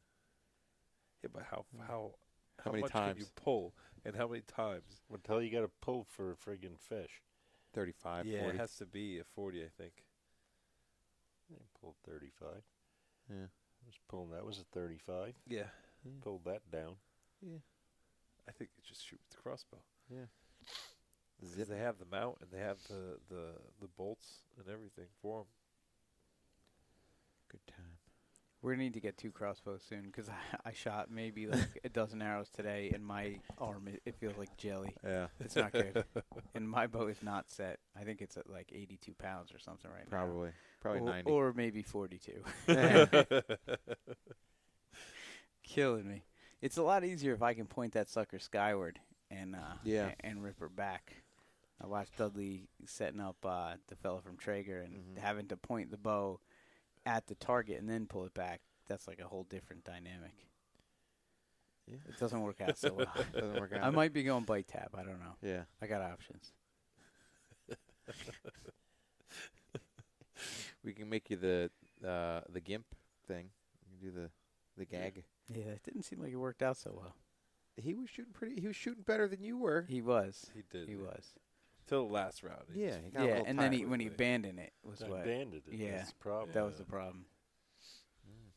[1.23, 1.87] Yeah, but how Mm.
[1.87, 2.15] how
[2.65, 5.03] How many much can you pull and how many times?
[5.09, 7.23] What the hell you got to pull for a friggin' fish?
[7.75, 8.57] 35, yeah, 40.
[8.57, 9.93] it has to be a forty, I think.
[11.53, 12.49] I pulled 35.
[13.31, 13.37] yeah.
[13.37, 14.31] I was pulling.
[14.31, 15.35] That was a 35.
[15.47, 15.63] Yeah,
[16.23, 16.97] Pulled that down.
[17.41, 17.59] Yeah.
[18.49, 19.79] I think you just shoot with the crossbow.
[21.45, 21.69] Zip.
[21.69, 25.47] They have the mount and they have the, the, the bolts and everything for them.
[27.51, 27.98] Good time.
[28.61, 30.35] We're gonna need to get two crossbows soon because I,
[30.67, 34.57] I shot maybe like a dozen arrows today, and my arm it, it feels like
[34.57, 34.95] jelly.
[35.05, 35.29] Yeah.
[35.41, 36.05] It's not good,
[36.55, 37.79] and my bow is not set.
[37.99, 40.17] I think it's at like 82 pounds or something right now.
[40.19, 40.51] Probably.
[40.81, 41.31] Probably or, 90.
[41.31, 42.33] or maybe 42.
[45.63, 46.25] Killing me.
[46.61, 48.99] It's a lot easier if I can point that sucker skyward
[49.31, 50.11] and uh, Yeah.
[50.21, 51.15] a- and rip her back.
[51.81, 55.19] I watched Dudley setting up uh, the fella from Traeger and Mhm.
[55.19, 56.41] having to point the bow
[57.09, 58.61] at the target and then pull it back.
[58.87, 60.35] That's like a whole different dynamic.
[61.87, 61.97] Yeah.
[62.09, 63.07] It doesn't work out so well.
[63.33, 63.83] Doesn't work out.
[63.83, 64.91] I might be going bite tap.
[64.95, 65.37] I don't know.
[65.43, 65.63] Yeah.
[65.81, 66.53] I got options.
[70.85, 71.71] We can make you the
[72.07, 72.87] uh, the gimp
[73.27, 73.51] thing.
[73.83, 74.31] You can do the
[74.77, 75.25] the gag.
[75.53, 77.15] Yeah, it didn't seem like it worked out so well.
[77.77, 78.61] He was shooting pretty.
[78.61, 79.85] He was shooting better than you were.
[79.89, 80.47] He was.
[80.55, 80.89] he did.
[80.89, 81.35] He was.
[81.89, 82.63] Till the last round.
[82.75, 84.17] he Yeah, he got Yeah, little and then he when he with it.
[84.17, 85.75] abandoned it was what banded it.
[85.75, 85.97] Yeah.
[85.97, 86.51] That's the problem.
[86.53, 87.25] that was the problem.
[88.29, 88.51] Mm.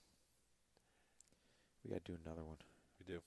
[1.83, 2.57] We got to do another one.
[2.99, 3.21] we do.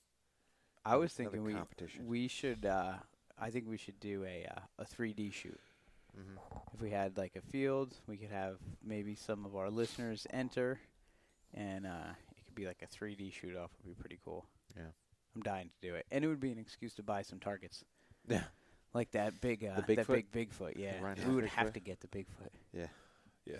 [0.84, 2.06] I was Another thinking we competition.
[2.06, 2.66] we should.
[2.66, 2.94] Uh,
[3.38, 5.58] I think we should do a uh, a 3D shoot.
[6.18, 6.36] Mm-hmm.
[6.74, 10.78] If we had like a field, we could have maybe some of our listeners enter,
[11.54, 13.70] and uh, it could be like a 3D shoot off.
[13.84, 14.44] Would be pretty cool.
[14.76, 14.84] Yeah.
[15.34, 17.82] I'm dying to do it, and it would be an excuse to buy some targets.
[18.28, 18.44] Yeah.
[18.94, 20.24] Like that big, uh, The that Bigfoot?
[20.32, 20.72] big Bigfoot.
[20.76, 21.48] Yeah, Rhino we would Bigfoot?
[21.48, 22.50] have to get the Bigfoot.
[22.72, 22.86] Yeah.
[23.44, 23.56] Yeah.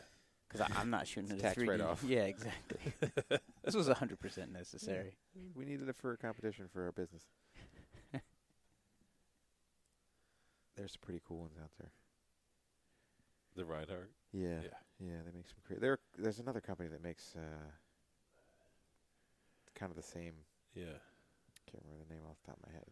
[0.48, 1.69] Because I'm not shooting It's at a tax 3D.
[1.69, 2.02] write-off.
[2.06, 2.78] Yeah, exactly.
[3.65, 5.16] this was 100% necessary.
[5.56, 7.24] We needed it for a competition for our business.
[10.77, 11.90] There's some pretty cool ones out there.
[13.56, 14.09] The Rinehart.
[14.32, 14.61] Yeah.
[14.62, 14.69] Yeah.
[15.01, 15.81] Yeah, they make some great.
[15.81, 17.40] There, there's another company that makes uh,
[19.74, 20.35] kind of the same.
[20.74, 20.85] Yeah.
[21.70, 22.86] Can't remember the name off the top of my head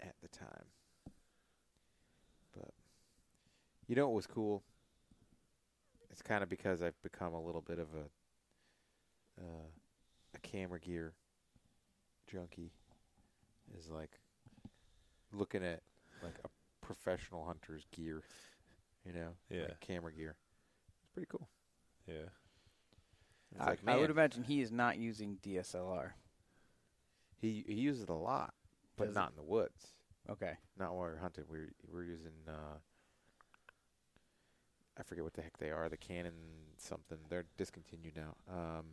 [0.00, 0.66] at the time.
[2.56, 2.70] But
[3.86, 4.62] you know what was cool?
[6.10, 9.66] It's kind of because I've become a little bit of a uh,
[10.34, 11.14] a camera gear
[12.30, 12.72] junkie.
[13.78, 14.10] is like
[15.32, 15.80] looking at
[16.22, 16.48] like a
[16.84, 18.22] professional hunter's gear,
[19.04, 19.62] you know, Yeah.
[19.62, 20.36] like camera gear.
[21.02, 21.48] It's pretty cool.
[22.06, 22.28] Yeah.
[23.60, 26.12] I, like, I would imagine he is not using DSLR.
[27.38, 28.54] he he uses it a lot,
[28.96, 29.88] but Does not in the woods.
[30.30, 30.52] Okay.
[30.78, 31.44] Not while we're hunting.
[31.48, 32.78] We're we're using uh,
[35.02, 35.88] I forget what the heck they are.
[35.88, 36.32] The Canon
[36.78, 37.18] something.
[37.28, 38.36] They're discontinued now.
[38.48, 38.84] Um,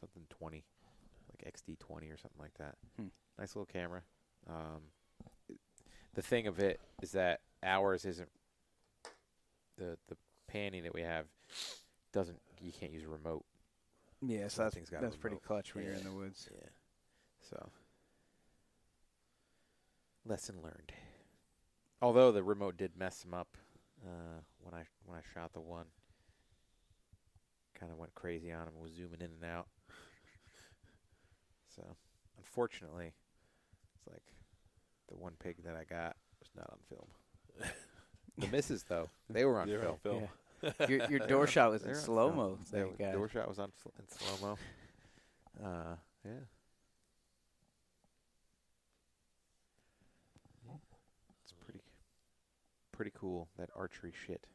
[0.00, 0.64] something twenty,
[1.30, 2.74] like XD twenty or something like that.
[2.96, 3.06] Hmm.
[3.38, 4.02] Nice little camera.
[4.50, 4.82] Um,
[5.48, 5.60] it-
[6.14, 8.28] the thing of it is that ours isn't
[9.78, 10.16] the the
[10.48, 11.26] panning that we have
[12.12, 12.40] doesn't.
[12.60, 13.44] You can't use a remote.
[14.20, 16.48] Yeah, so that's got that's pretty clutch when you're in the woods.
[16.52, 16.68] Yeah.
[17.40, 17.70] So
[20.24, 20.92] lesson learned.
[22.00, 23.56] Although the remote did mess him up
[24.04, 25.86] uh, when I when I shot the one.
[27.78, 29.66] Kind of went crazy on him, was zooming in and out.
[31.74, 31.82] So,
[32.38, 33.12] unfortunately,
[33.96, 34.22] it's like
[35.08, 37.08] the one pig that I got was not on film.
[38.38, 39.92] the misses though, they were on They're film.
[39.92, 40.28] on film.
[40.78, 40.86] Yeah.
[40.88, 42.36] Your your door shot was in on slow film.
[42.36, 42.58] mo.
[42.70, 43.12] Their Thank God.
[43.14, 45.66] door shot was on sl- in slow mo.
[45.66, 46.30] Uh, yeah.
[51.42, 51.80] It's pretty,
[53.02, 54.46] pretty cool that archery shit.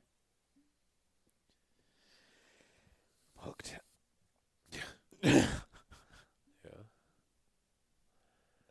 [3.40, 3.76] Hooked.
[5.24, 5.46] Yeah.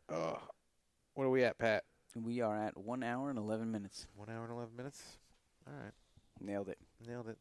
[0.09, 0.39] Oh,
[1.13, 1.83] what are we at, Pat?
[2.15, 4.07] We are at one hour and eleven minutes.
[4.15, 5.19] One hour and eleven minutes.
[5.67, 5.93] All right,
[6.41, 6.79] Nailed it.
[7.05, 7.37] nailed it.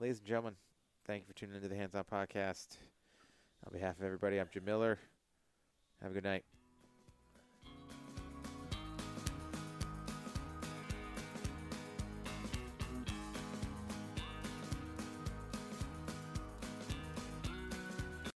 [0.00, 0.54] Ladies and gentlemen,
[1.06, 2.78] thank you for tuning into the Hands On Podcast.
[3.66, 4.98] On behalf of everybody, I'm Jim Miller.
[6.02, 6.44] Have a good night.